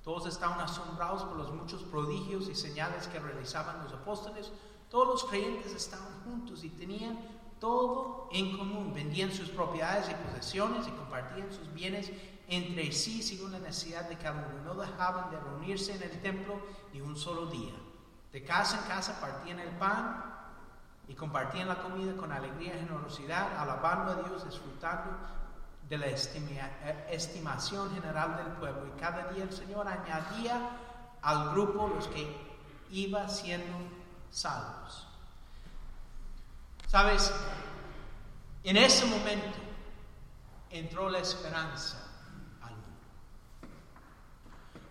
Todos 0.04 0.26
estaban 0.28 0.60
asombrados 0.60 1.24
por 1.24 1.38
los 1.38 1.54
muchos 1.54 1.84
prodigios 1.84 2.50
y 2.50 2.56
señales 2.56 3.08
que 3.08 3.20
realizaban 3.20 3.84
los 3.84 3.94
apóstoles. 3.94 4.52
Todos 4.89 5.08
los 5.08 5.24
creyentes 5.26 5.74
estaban 5.74 6.22
juntos 6.26 6.63
y 6.63 6.70
tenían 6.70 7.18
todo 7.60 8.28
en 8.34 8.58
común. 8.58 8.94
Vendían 8.94 9.32
sus 9.32 9.50
propiedades 9.50 10.10
y 10.10 10.28
posesiones 10.28 10.88
y 10.88 10.92
compartían 10.92 11.54
sus 11.54 11.74
bienes 11.74 12.12
entre 12.50 12.92
sí 12.92 13.24
según 13.24 13.54
la 13.54 13.60
necesidad 13.60 14.10
de 14.10 14.18
cada 14.18 14.46
uno. 14.52 14.74
No 14.74 14.82
dejaban 14.82 15.32
de 15.32 15.39
reunirse 15.39 15.96
en 15.96 16.04
el 16.04 16.22
templo 16.22 16.60
ni 16.92 17.00
un 17.00 17.16
solo 17.16 17.46
día. 17.46 17.74
De 18.34 18.44
casa 18.44 18.80
en 18.82 18.88
casa 18.89 19.22
partían 19.22 19.60
el 19.60 19.70
pan 19.78 20.33
y 21.08 21.13
compartían 21.16 21.68
la 21.68 21.82
comida 21.82 22.16
con 22.16 22.32
alegría 22.32 22.76
y 22.76 22.80
generosidad, 22.80 23.58
alabando 23.58 24.12
a 24.12 24.16
Dios, 24.28 24.46
disfrutando 24.46 25.12
de 25.89 25.98
la 25.98 26.08
estimación 26.08 27.94
general 27.94 28.38
del 28.38 28.48
pueblo. 28.54 28.88
Y 28.96 29.00
cada 29.00 29.32
día 29.32 29.44
el 29.44 29.52
Señor 29.52 29.88
añadía 29.88 30.60
al 31.22 31.51
grupo 31.51 31.88
los 31.88 32.08
que 32.08 32.26
iban 32.91 33.30
siendo 33.30 33.76
salvos. 34.32 35.08
Sabes, 36.88 37.34
en 38.64 38.78
ese 38.78 39.06
momento 39.06 39.58
entró 40.70 41.10
la 41.10 41.20
esperanza 41.20 42.04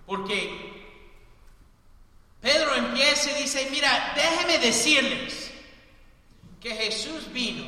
porque 0.06 0.84
Pedro 2.40 2.74
empieza 2.74 3.30
y 3.30 3.42
dice, 3.44 3.68
mira, 3.70 4.12
déjeme 4.14 4.58
decirles 4.58 5.51
que 6.62 6.74
Jesús 6.74 7.32
vino 7.32 7.64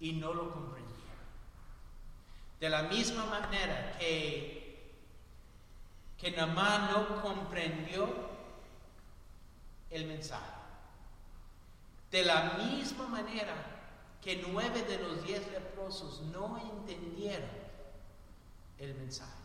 y 0.00 0.12
no 0.12 0.34
lo 0.34 0.52
comprendieron. 0.52 0.90
De 2.58 2.68
la 2.68 2.82
misma 2.82 3.24
manera 3.26 3.96
que, 3.98 4.94
que 6.18 6.32
no 6.32 7.22
comprendió 7.22 8.08
el 9.90 10.06
mensaje. 10.06 10.52
De 12.10 12.24
la 12.24 12.58
misma 12.58 13.06
manera 13.06 13.54
que 14.20 14.44
nueve 14.48 14.82
de 14.82 14.98
los 14.98 15.24
diez 15.24 15.48
leprosos 15.52 16.20
no 16.22 16.58
entendieron 16.58 17.48
el 18.78 18.94
mensaje 18.96 19.40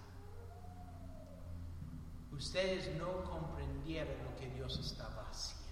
ustedes 2.36 2.94
no 2.96 3.24
comprendieron 3.24 4.14
lo 4.24 4.36
que 4.38 4.50
Dios 4.50 4.78
estaba 4.80 5.28
haciendo. 5.30 5.64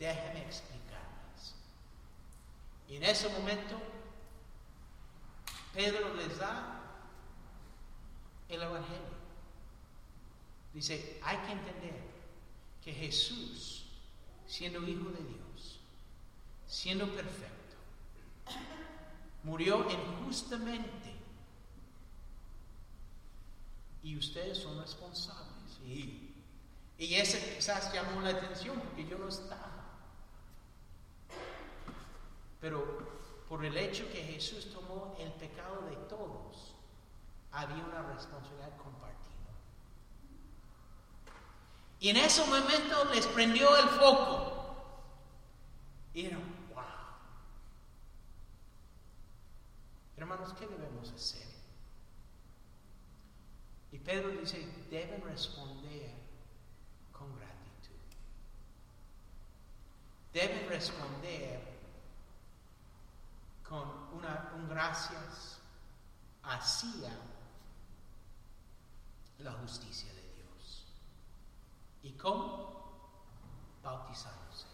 Déjeme 0.00 0.40
explicarles. 0.40 1.54
Y 2.88 2.96
en 2.96 3.04
ese 3.04 3.28
momento, 3.28 3.78
Pedro 5.74 6.14
les 6.14 6.38
da 6.38 6.80
el 8.48 8.62
Evangelio. 8.62 9.20
Dice, 10.72 11.20
hay 11.22 11.36
que 11.38 11.52
entender 11.52 12.00
que 12.82 12.92
Jesús, 12.92 13.86
siendo 14.46 14.82
hijo 14.88 15.10
de 15.10 15.22
Dios, 15.22 15.80
siendo 16.66 17.06
perfecto, 17.14 17.76
murió 19.44 19.86
injustamente. 19.90 21.14
Y 24.02 24.16
ustedes 24.16 24.56
son 24.58 24.80
responsables. 24.80 25.78
Y, 25.84 26.32
y 26.96 27.14
ese 27.14 27.54
quizás 27.54 27.92
llamó 27.92 28.22
la 28.22 28.30
atención 28.30 28.80
porque 28.80 29.06
yo 29.06 29.18
no 29.18 29.28
estaba. 29.28 29.69
Pero 32.60 32.98
por 33.48 33.64
el 33.64 33.76
hecho 33.76 34.08
que 34.12 34.22
Jesús 34.22 34.70
tomó 34.72 35.16
el 35.18 35.32
pecado 35.32 35.82
de 35.88 35.96
todos, 36.08 36.74
había 37.52 37.84
una 37.84 38.02
responsabilidad 38.12 38.76
compartida. 38.76 39.10
Y 41.98 42.10
en 42.10 42.16
ese 42.16 42.44
momento 42.46 43.04
les 43.12 43.26
prendió 43.26 43.76
el 43.76 43.88
foco. 43.88 44.56
Y 46.14 46.26
era, 46.26 46.38
wow. 46.74 46.84
Hermanos, 50.16 50.54
¿qué 50.58 50.66
debemos 50.66 51.10
hacer? 51.12 51.46
Y 53.92 53.98
Pedro 53.98 54.30
dice, 54.30 54.66
deben 54.90 55.22
responder 55.22 56.12
con 57.12 57.34
gratitud. 57.36 57.98
Deben 60.32 60.68
responder 60.68 61.79
con 63.70 63.88
una, 64.12 64.50
un 64.56 64.68
gracias 64.68 65.60
hacia 66.42 67.16
la 69.38 69.52
justicia 69.52 70.12
de 70.12 70.22
Dios. 70.34 70.86
¿Y 72.02 72.10
cómo? 72.14 72.82
Bautizándose. 73.80 74.66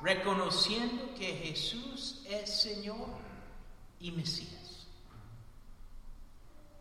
Reconociendo 0.00 1.12
que 1.16 1.34
Jesús 1.34 2.22
es 2.28 2.62
Señor 2.62 3.08
y 3.98 4.12
Mesías. 4.12 4.86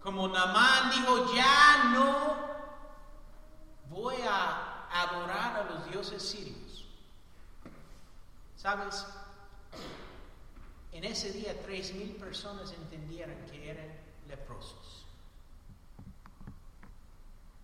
Como 0.03 0.28
Namán 0.28 0.91
dijo, 0.91 1.34
ya 1.34 1.84
no 1.95 2.38
voy 3.89 4.18
a 4.22 4.88
adorar 5.01 5.61
a 5.61 5.63
los 5.63 5.89
dioses 5.89 6.22
sirios. 6.22 6.86
¿Sabes? 8.55 9.03
En 10.97 11.03
ese 11.03 11.31
día 11.31 11.53
tres 11.61 11.93
mil 11.93 12.15
personas 12.15 12.73
entendieron 12.73 13.35
que 13.45 13.69
eran 13.69 13.87
leprosos. 14.27 15.05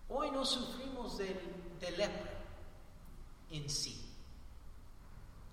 Hoy 0.08 0.30
no 0.30 0.46
sufrimos 0.46 1.18
de, 1.18 1.34
de 1.80 1.90
lepra 1.90 2.32
en 3.50 3.68
sí, 3.68 4.08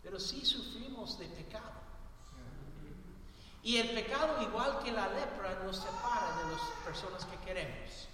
pero 0.04 0.20
sí 0.20 0.46
sufrimos 0.46 1.18
de 1.18 1.26
pecado. 1.30 1.72
Y 3.64 3.78
el 3.78 3.90
pecado, 3.96 4.44
igual 4.44 4.78
que 4.84 4.92
la 4.92 5.08
lepra, 5.08 5.64
nos 5.64 5.78
separa 5.78 6.38
de 6.38 6.52
las 6.52 6.62
personas 6.86 7.26
que 7.26 7.38
queremos. 7.38 8.08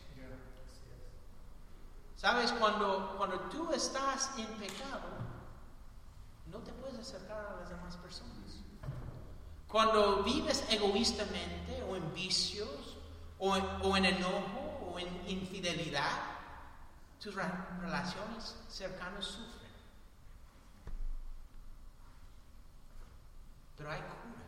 Sabes, 2.15 2.53
cuando, 2.53 3.15
cuando 3.17 3.37
tú 3.49 3.73
estás 3.73 4.31
en 4.39 4.47
pecado, 4.59 5.09
no 6.45 6.59
te 6.59 6.71
puedes 6.71 6.99
acercar 6.99 7.47
a 7.47 7.59
las 7.59 7.69
demás 7.69 7.97
personas. 7.97 8.36
Cuando 9.67 10.23
vives 10.23 10.63
egoístamente 10.69 11.83
o 11.83 11.95
en 11.95 12.13
vicios 12.13 12.97
o 13.37 13.55
en, 13.97 14.05
enojo 14.05 14.91
o 14.93 14.99
en 14.99 15.29
infidelidad, 15.29 16.11
tus 17.21 17.35
relaciones 17.35 18.55
cercanas 18.69 19.25
sufren. 19.25 19.67
Pero 23.75 23.91
hay 23.91 23.99
cura. 23.99 24.45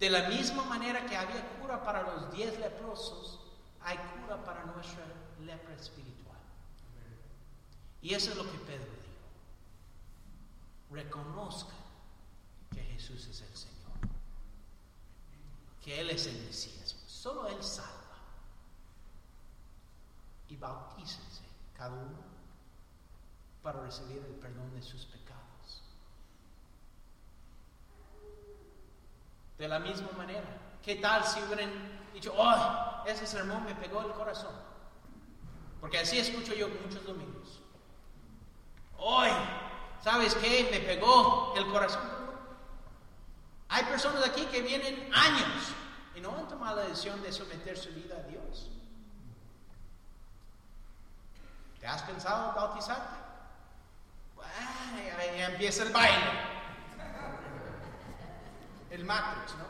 De 0.00 0.10
la 0.10 0.28
misma 0.28 0.64
manera 0.64 1.06
que 1.06 1.16
había 1.16 1.48
cura 1.60 1.82
para 1.82 2.02
los 2.02 2.32
diez 2.32 2.58
leprosos, 2.58 3.40
hay 3.80 3.96
cura 3.96 4.44
para 4.44 4.64
nuestra 4.64 5.04
lepra 5.40 5.74
espiritual. 5.74 6.36
Y 8.02 8.14
eso 8.14 8.30
es 8.30 8.36
lo 8.36 8.44
que 8.50 8.58
Pedro 8.58 8.92
dijo. 8.92 9.08
Reconozca 10.90 11.74
que 12.74 12.82
Jesús 12.82 13.26
es 13.26 13.40
el 13.40 13.56
Señor 13.56 13.77
que 15.88 15.98
Él 15.98 16.10
es 16.10 16.26
el 16.26 16.38
Mesías. 16.44 16.96
Solo 17.06 17.46
Él 17.48 17.62
salva. 17.62 18.18
Y 20.50 20.56
bautícense 20.56 21.44
cada 21.74 21.94
uno 21.94 22.18
para 23.62 23.80
recibir 23.80 24.18
el 24.18 24.34
perdón 24.34 24.70
de 24.74 24.82
sus 24.82 25.06
pecados. 25.06 25.82
De 29.56 29.66
la 29.66 29.78
misma 29.78 30.10
manera, 30.14 30.76
¿qué 30.82 30.96
tal 30.96 31.24
si 31.24 31.40
hubieran 31.44 31.70
dicho, 32.12 32.34
oh, 32.36 33.02
ese 33.06 33.26
sermón 33.26 33.64
me 33.64 33.74
pegó 33.74 34.02
el 34.02 34.12
corazón? 34.12 34.54
Porque 35.80 36.00
así 36.00 36.18
escucho 36.18 36.52
yo 36.52 36.68
muchos 36.68 37.02
domingos. 37.02 37.62
Hoy, 38.98 39.30
¿sabes 40.02 40.34
qué? 40.34 40.68
Me 40.70 40.80
pegó 40.80 41.54
el 41.56 41.66
corazón. 41.68 42.17
Hay 43.68 43.84
personas 43.84 44.24
aquí 44.24 44.46
que 44.46 44.62
vienen 44.62 45.10
años 45.14 45.72
y 46.14 46.20
no 46.20 46.36
han 46.36 46.48
tomado 46.48 46.76
la 46.76 46.88
decisión 46.88 47.22
de 47.22 47.32
someter 47.32 47.76
su 47.76 47.90
vida 47.90 48.16
a 48.16 48.22
Dios. 48.28 48.70
¿Te 51.78 51.86
has 51.86 52.02
pensado 52.02 52.54
bautizarte? 52.54 53.16
Bueno, 54.34 55.16
ahí 55.18 55.42
empieza 55.42 55.84
el 55.84 55.92
baile. 55.92 56.58
El 58.90 59.04
Matrix, 59.04 59.54
¿no? 59.56 59.68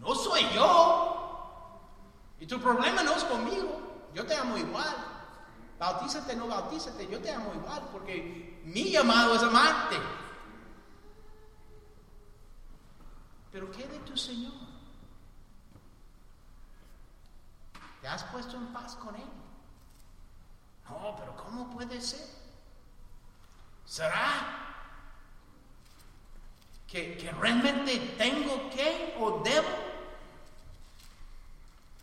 No 0.00 0.14
soy 0.14 0.48
yo. 0.54 1.12
Y 2.40 2.46
tu 2.46 2.60
problema 2.60 3.02
no 3.02 3.12
es 3.14 3.24
conmigo. 3.24 4.08
Yo 4.14 4.24
te 4.24 4.34
amo 4.34 4.56
igual. 4.56 5.15
Bautízate, 5.78 6.34
no 6.34 6.46
bautízate, 6.46 7.06
yo 7.06 7.20
te 7.20 7.32
amo 7.32 7.52
igual, 7.54 7.82
porque 7.92 8.60
mi 8.64 8.90
llamado 8.90 9.34
es 9.34 9.42
amarte. 9.42 9.96
Pero 13.52 13.70
¿qué 13.70 13.86
de 13.86 13.98
tu 14.00 14.16
Señor? 14.16 14.52
¿Te 18.00 18.08
has 18.08 18.24
puesto 18.24 18.56
en 18.56 18.66
paz 18.72 18.96
con 18.96 19.14
Él? 19.16 19.28
No, 20.88 21.16
pero 21.18 21.36
¿cómo 21.36 21.70
puede 21.70 22.00
ser? 22.00 22.26
¿Será 23.84 24.66
que, 26.86 27.16
que 27.18 27.30
realmente 27.32 27.98
tengo 28.16 28.70
que 28.70 29.16
o 29.20 29.42
debo? 29.42 29.68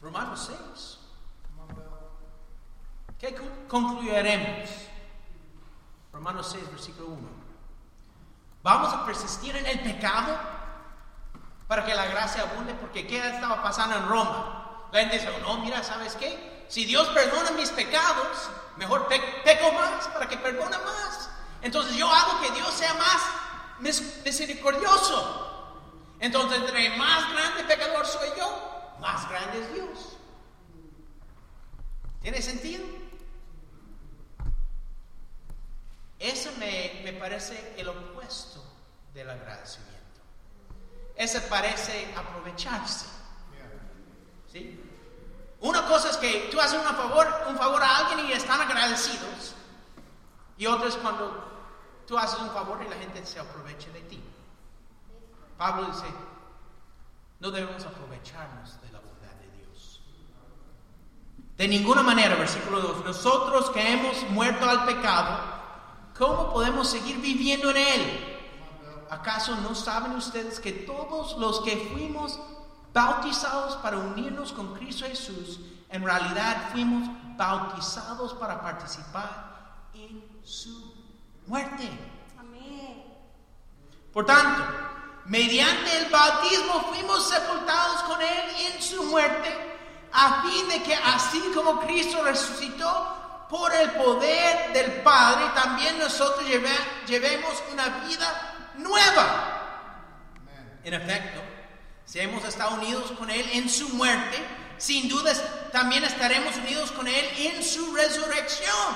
Romanos 0.02 0.50
6. 0.76 1.03
¿Qué 3.24 3.34
concluiremos? 3.70 4.70
Romanos 6.12 6.50
6, 6.52 6.72
versículo 6.72 7.08
1. 7.08 7.30
¿Vamos 8.64 8.94
a 8.94 9.06
persistir 9.06 9.56
en 9.56 9.66
el 9.66 9.80
pecado 9.80 10.38
para 11.66 11.86
que 11.86 11.96
la 11.96 12.08
gracia 12.08 12.42
abunde? 12.42 12.74
Porque 12.74 13.08
¿qué 13.08 13.26
estaba 13.26 13.64
pasando 13.64 13.96
en 13.96 14.10
Roma? 14.10 14.90
La 14.92 15.00
gente 15.00 15.20
dice, 15.20 15.40
no, 15.40 15.58
mira, 15.60 15.82
¿sabes 15.86 16.18
qué? 16.18 16.66
Si 16.68 16.84
Dios 16.84 17.08
perdona 17.10 17.52
mis 17.52 17.70
pecados, 17.70 18.50
mejor 18.76 19.08
peco 19.08 19.72
más 19.72 20.06
para 20.10 20.28
que 20.28 20.36
perdone 20.36 20.78
más. 20.80 21.30
Entonces 21.62 21.96
yo 21.96 22.12
hago 22.12 22.42
que 22.42 22.52
Dios 22.52 22.74
sea 22.74 22.94
más 22.96 23.22
misericordioso. 24.26 25.80
Entonces, 26.20 26.60
entre 26.60 26.98
más 26.98 27.32
grande 27.32 27.64
pecador 27.64 28.06
soy 28.06 28.28
yo, 28.38 28.98
más 29.00 29.30
grande 29.30 29.62
es 29.62 29.74
Dios. 29.74 30.18
¿Tiene 32.22 32.42
sentido? 32.42 33.03
Ese 36.24 36.52
me, 36.54 37.12
parece 37.20 37.76
el 37.76 37.90
opuesto 37.90 38.64
del 39.14 39.30
agradecimiento. 39.30 40.22
Ese 41.18 41.42
parece 41.42 42.14
aprovecharse. 42.16 43.08
¿Sí? 44.50 44.80
Una 45.60 45.86
cosa 45.86 46.12
es 46.12 46.18
que 46.18 46.48
tú 46.50 46.62
haces 46.62 46.80
un 46.80 46.96
favor, 46.96 47.28
un 47.50 47.58
favor 47.58 47.84
a 47.84 47.98
alguien 47.98 48.30
y 48.30 48.32
están 48.32 48.62
agradecidos. 48.62 49.54
Y 50.58 50.66
otra 50.66 50.88
es 50.88 50.96
cuando 50.96 51.46
tú 52.08 52.18
haces 52.18 52.40
un 52.40 52.52
favor 52.52 52.82
y 52.82 52.90
la 52.90 52.96
gente 52.96 53.26
se 53.26 53.42
aprovecha 53.42 53.90
de 53.90 54.02
ti. 54.04 54.24
Pablo 55.58 55.88
dice, 55.88 56.06
no 57.42 57.52
debemos 57.52 57.86
aprovecharnos 57.86 58.82
de 58.82 58.92
la 58.94 59.00
bondad 59.00 59.34
de 59.42 59.58
Dios. 59.58 60.02
De 61.58 61.68
ninguna 61.68 62.02
manera, 62.02 62.36
versículo 62.36 62.80
2, 62.80 63.04
nosotros 63.04 63.72
que 63.72 63.92
hemos 63.92 64.24
muerto 64.30 64.70
al 64.70 64.86
pecado, 64.86 65.53
¿cómo 66.18 66.52
podemos 66.52 66.90
seguir 66.90 67.20
viviendo 67.20 67.70
en 67.72 67.78
él? 67.78 68.34
¿Acaso 69.10 69.56
no 69.58 69.76
saben 69.76 70.14
ustedes 70.14 70.60
que 70.60 70.72
todos 70.72 71.38
los 71.38 71.62
que 71.62 71.90
fuimos 71.94 72.40
bautizados 72.94 73.76
para 73.78 73.98
unirnos 73.98 74.52
con 74.52 74.74
Cristo 74.74 75.06
Jesús, 75.06 75.60
en 75.90 76.04
realidad 76.04 76.70
fuimos 76.72 77.10
bautizados 77.38 78.34
para 78.34 78.62
participar 78.62 79.90
en 79.94 80.24
su 80.44 80.94
muerte? 81.46 81.90
Amén. 82.40 83.04
Por 84.12 84.26
tanto, 84.26 84.64
mediante 85.26 85.98
el 85.98 86.12
bautismo 86.12 86.82
fuimos 86.92 87.28
sepultados 87.28 88.04
con 88.04 88.22
Él 88.22 88.74
en 88.74 88.82
su 88.82 89.04
muerte 89.04 89.74
a 90.14 90.44
fin 90.44 90.68
de 90.70 90.84
que 90.84 90.96
así 90.96 91.42
como 91.56 91.80
Cristo 91.82 92.24
resucitó 92.24 93.23
por 93.54 93.72
el 93.72 93.92
poder 93.92 94.74
del 94.74 95.04
Padre, 95.04 95.46
también 95.54 96.00
nosotros 96.00 96.44
llevemos 97.06 97.64
una 97.72 97.88
vida 98.00 98.72
nueva. 98.80 100.32
En 100.84 100.96
efecto, 100.96 101.40
si 102.04 102.20
hemos 102.20 102.44
estado 102.46 102.74
unidos 102.74 103.12
con 103.12 103.30
Él 103.30 103.48
en 103.54 103.70
su 103.70 103.90
muerte, 103.90 104.40
sin 104.80 105.08
duda 105.08 105.32
también 105.72 106.04
estaremos 106.04 106.58
unidos 106.58 106.92
con 106.94 107.08
Él 107.08 107.26
en 107.38 107.64
su 107.64 107.96
resurrección. 107.96 108.96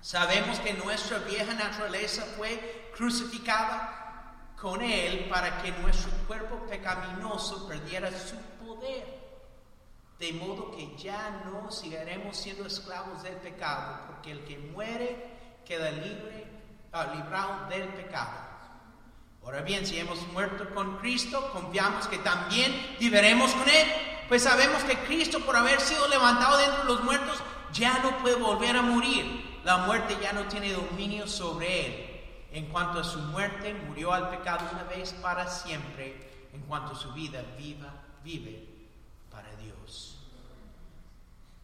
Sabemos 0.00 0.58
que 0.60 0.72
nuestra 0.72 1.18
vieja 1.18 1.52
naturaleza 1.52 2.24
fue 2.38 2.92
crucificada 2.96 4.54
con 4.58 4.80
Él 4.80 5.28
para 5.28 5.60
que 5.60 5.70
nuestro 5.72 6.10
cuerpo 6.26 6.64
pecaminoso 6.66 7.68
perdiera 7.68 8.10
su 8.10 8.36
poder 8.64 9.21
de 10.22 10.32
modo 10.34 10.70
que 10.70 10.96
ya 10.96 11.42
no 11.44 11.68
seguiremos 11.72 12.36
siendo 12.36 12.64
esclavos 12.64 13.24
del 13.24 13.34
pecado, 13.38 14.02
porque 14.06 14.30
el 14.30 14.44
que 14.44 14.56
muere 14.56 15.16
queda 15.66 15.90
libre, 15.90 16.46
uh, 16.94 17.16
librado 17.16 17.68
del 17.68 17.88
pecado. 17.88 18.30
Ahora 19.42 19.62
bien, 19.62 19.84
si 19.84 19.98
hemos 19.98 20.24
muerto 20.28 20.72
con 20.72 20.98
Cristo, 20.98 21.50
confiamos 21.52 22.06
que 22.06 22.18
también 22.18 22.72
viviremos 23.00 23.50
con 23.50 23.68
Él, 23.68 23.86
pues 24.28 24.44
sabemos 24.44 24.84
que 24.84 24.96
Cristo, 24.98 25.40
por 25.40 25.56
haber 25.56 25.80
sido 25.80 26.06
levantado 26.06 26.56
de 26.58 26.66
entre 26.66 26.84
los 26.84 27.02
muertos, 27.02 27.42
ya 27.72 27.98
no 27.98 28.16
puede 28.18 28.36
volver 28.36 28.76
a 28.76 28.82
morir. 28.82 29.60
La 29.64 29.78
muerte 29.78 30.16
ya 30.22 30.32
no 30.32 30.44
tiene 30.44 30.72
dominio 30.72 31.26
sobre 31.26 31.86
Él. 31.86 32.20
En 32.52 32.66
cuanto 32.66 33.00
a 33.00 33.04
su 33.04 33.18
muerte, 33.18 33.74
murió 33.74 34.12
al 34.12 34.30
pecado 34.30 34.68
una 34.72 34.84
vez 34.84 35.14
para 35.14 35.48
siempre. 35.48 36.48
En 36.52 36.60
cuanto 36.60 36.92
a 36.92 36.96
su 36.96 37.12
vida, 37.12 37.42
viva, 37.58 37.92
vive 38.22 38.71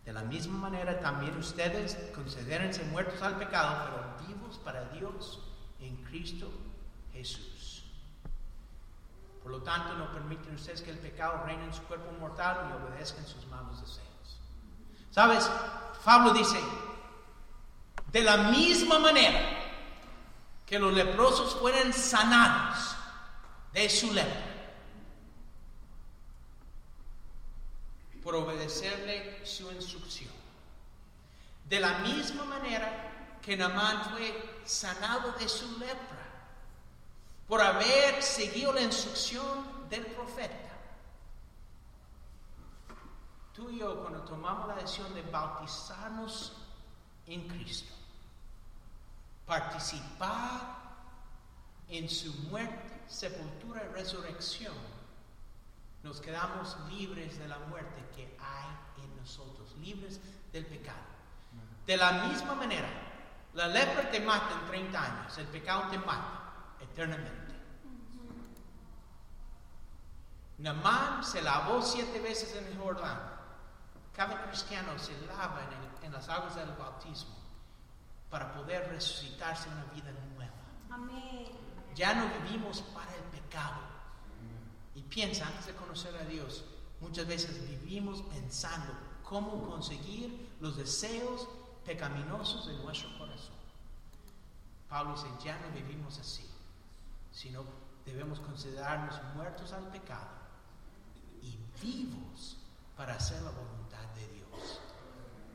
de 0.09 0.15
la 0.15 0.23
misma 0.23 0.71
manera 0.71 1.01
también 1.01 1.37
ustedes 1.37 1.99
considérense 2.15 2.83
muertos 2.85 3.21
al 3.21 3.37
pecado, 3.37 3.85
pero 3.85 4.27
vivos 4.27 4.57
para 4.57 4.87
Dios 4.87 5.39
en 5.81 6.03
Cristo 6.05 6.51
Jesús. 7.13 7.85
Por 9.43 9.53
lo 9.53 9.63
tanto, 9.63 9.93
no 9.99 10.11
permiten 10.11 10.55
ustedes 10.55 10.81
que 10.81 10.93
el 10.93 10.99
pecado 10.99 11.43
reine 11.45 11.63
en 11.65 11.75
su 11.75 11.83
cuerpo 11.83 12.11
mortal 12.19 12.71
y 12.71 12.83
obedezcan 12.83 13.27
sus 13.27 13.47
malos 13.49 13.83
deseos. 13.83 14.41
¿Sabes? 15.11 15.47
Pablo 16.03 16.33
dice, 16.33 16.59
de 18.11 18.23
la 18.23 18.39
misma 18.51 18.99
manera 18.99 19.41
que 20.65 20.79
los 20.79 20.95
leprosos 20.95 21.55
fueron 21.55 21.93
sanados 21.93 22.97
de 23.75 23.91
su 23.91 24.11
lepra, 24.15 24.48
por 28.29 28.37
obedecerle 28.37 29.41
su 29.47 29.73
instrucción. 29.73 30.31
De 31.67 31.81
la 31.81 32.01
misma 32.01 32.45
manera 32.45 33.39
que 33.41 33.57
Namán 33.57 34.11
fue 34.11 34.61
sanado 34.67 35.33
de 35.33 35.49
su 35.49 35.79
lepra, 35.79 36.27
por 37.49 37.63
haber 37.63 38.23
seguido 38.23 38.75
la 38.75 38.83
instrucción 38.83 39.89
del 39.89 40.05
profeta. 40.09 40.77
Tú 43.55 43.71
y 43.71 43.79
yo, 43.79 44.03
cuando 44.03 44.21
tomamos 44.21 44.69
la 44.69 44.75
decisión 44.75 45.15
de 45.15 45.23
bautizarnos 45.23 46.53
en 47.27 47.49
Cristo, 47.49 47.95
participar 49.47 50.77
en 51.89 52.11
su 52.11 52.31
muerte, 52.51 53.05
sepultura 53.09 53.85
y 53.89 53.95
resurrección, 53.95 54.98
nos 56.03 56.21
quedamos 56.21 56.77
libres 56.91 57.39
de 57.39 57.49
la 57.49 57.59
muerte 57.59 58.05
que 58.15 58.37
hay 58.41 59.05
en 59.05 59.17
nosotros, 59.17 59.75
libres 59.79 60.21
del 60.53 60.67
pecado. 60.67 60.99
De 61.87 61.97
la 61.97 62.13
misma 62.25 62.55
manera, 62.55 62.89
la 63.55 63.67
lepra 63.67 64.11
te 64.11 64.21
mata 64.21 64.55
en 64.61 64.67
30 64.69 65.03
años, 65.03 65.39
el 65.39 65.47
pecado 65.47 65.89
te 65.91 65.99
mata 65.99 66.77
eternamente. 66.81 67.55
Namán 70.59 71.25
se 71.25 71.41
lavó 71.41 71.81
siete 71.83 72.21
veces 72.21 72.55
en 72.57 72.67
el 72.67 72.79
Jordán. 72.79 73.19
Cada 74.13 74.43
cristiano 74.47 74.99
se 74.99 75.13
lava 75.27 75.63
en, 76.01 76.07
en 76.07 76.13
las 76.13 76.29
aguas 76.29 76.57
del 76.57 76.71
bautismo 76.73 77.37
para 78.29 78.53
poder 78.53 78.89
resucitarse 78.89 79.69
en 79.69 79.75
una 79.77 79.85
vida 79.93 80.13
nueva. 80.35 80.53
Amén. 80.91 81.47
Ya 81.95 82.15
no 82.15 82.29
vivimos 82.43 82.83
para 82.83 83.15
el 83.15 83.23
pecado 83.25 83.88
piensa 85.19 85.49
antes 85.49 85.67
de 85.67 85.75
conocer 85.75 86.15
a 86.15 86.25
Dios, 86.27 86.63
muchas 87.01 87.27
veces 87.27 87.69
vivimos 87.69 88.23
pensando 88.23 88.93
cómo 89.25 89.69
conseguir 89.69 90.49
los 90.61 90.77
deseos 90.77 91.49
pecaminosos 91.85 92.69
de 92.69 92.75
nuestro 92.85 93.19
corazón. 93.19 93.57
Pablo 94.89 95.15
dice, 95.15 95.27
ya 95.45 95.59
no 95.59 95.75
vivimos 95.75 96.17
así, 96.21 96.49
sino 97.33 97.65
debemos 98.07 98.39
considerarnos 98.39 99.21
muertos 99.35 99.73
al 99.73 99.89
pecado 99.89 100.29
y 101.43 101.59
vivos 101.83 102.57
para 102.97 103.15
hacer 103.17 103.43
la 103.43 103.51
voluntad 103.51 104.05
de 104.15 104.29
Dios. 104.29 104.79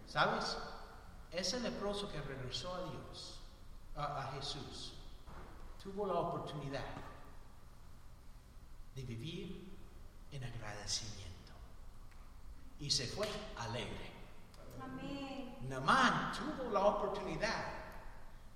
¿Sabes? 0.09 0.57
Ese 1.32 1.61
leproso 1.61 2.11
que 2.11 2.20
regresó 2.20 2.76
a 2.76 2.82
Dios, 2.91 3.39
a, 3.95 4.24
a 4.24 4.32
Jesús, 4.34 4.95
tuvo 5.82 6.05
la 6.05 6.16
oportunidad 6.16 7.12
de 8.96 9.04
vivir 9.04 9.78
en 10.32 10.44
agradecimiento. 10.44 11.54
Y 12.80 12.89
se 12.89 13.08
fue 13.08 13.28
alegre. 13.58 14.12
Amén. 14.82 15.58
Namán 15.70 16.32
tuvo 16.34 16.70
la 16.72 16.86
oportunidad 16.86 17.84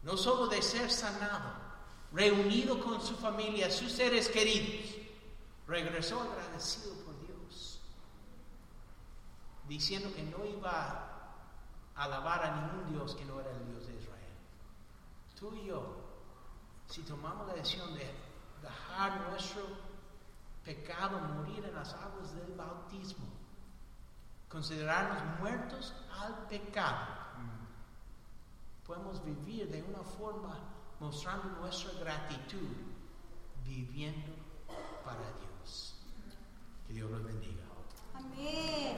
no 0.03 0.15
solo 0.15 0.47
de 0.47 0.61
ser 0.61 0.89
sanado, 0.89 1.53
reunido 2.13 2.79
con 2.79 3.01
su 3.01 3.15
familia, 3.17 3.69
sus 3.69 3.91
seres 3.91 4.29
queridos, 4.29 4.95
regresó 5.67 6.21
agradecido 6.21 6.93
por 7.03 7.19
Dios, 7.19 7.81
diciendo 9.67 10.13
que 10.15 10.23
no 10.23 10.45
iba 10.45 10.71
a 11.93 12.03
alabar 12.03 12.45
a 12.45 12.55
ningún 12.61 12.93
Dios 12.93 13.15
que 13.15 13.25
no 13.25 13.39
era 13.41 13.51
el 13.51 13.65
Dios 13.65 13.87
de 13.87 13.95
Israel. 13.95 14.33
Tú 15.37 15.53
y 15.55 15.65
yo, 15.65 15.83
si 16.87 17.01
tomamos 17.01 17.47
la 17.47 17.55
decisión 17.55 17.93
de 17.95 18.09
dejar 18.61 19.29
nuestro 19.29 19.61
pecado, 20.67 21.17
morir 21.19 21.63
en 21.63 21.73
las 21.73 21.93
aguas 21.93 22.35
del 22.35 22.53
bautismo, 22.55 23.25
considerarnos 24.49 25.39
muertos 25.39 25.95
al 26.21 26.45
pecado. 26.47 27.07
Podemos 28.85 29.23
vivir 29.23 29.69
de 29.71 29.81
una 29.83 30.03
forma 30.03 30.59
mostrando 30.99 31.47
nuestra 31.61 31.93
gratitud, 31.99 32.67
viviendo 33.65 34.33
para 35.05 35.23
Dios. 35.39 35.95
Que 36.85 36.93
Dios 36.93 37.09
los 37.11 37.23
bendiga. 37.23 37.63
Amén. 38.13 38.97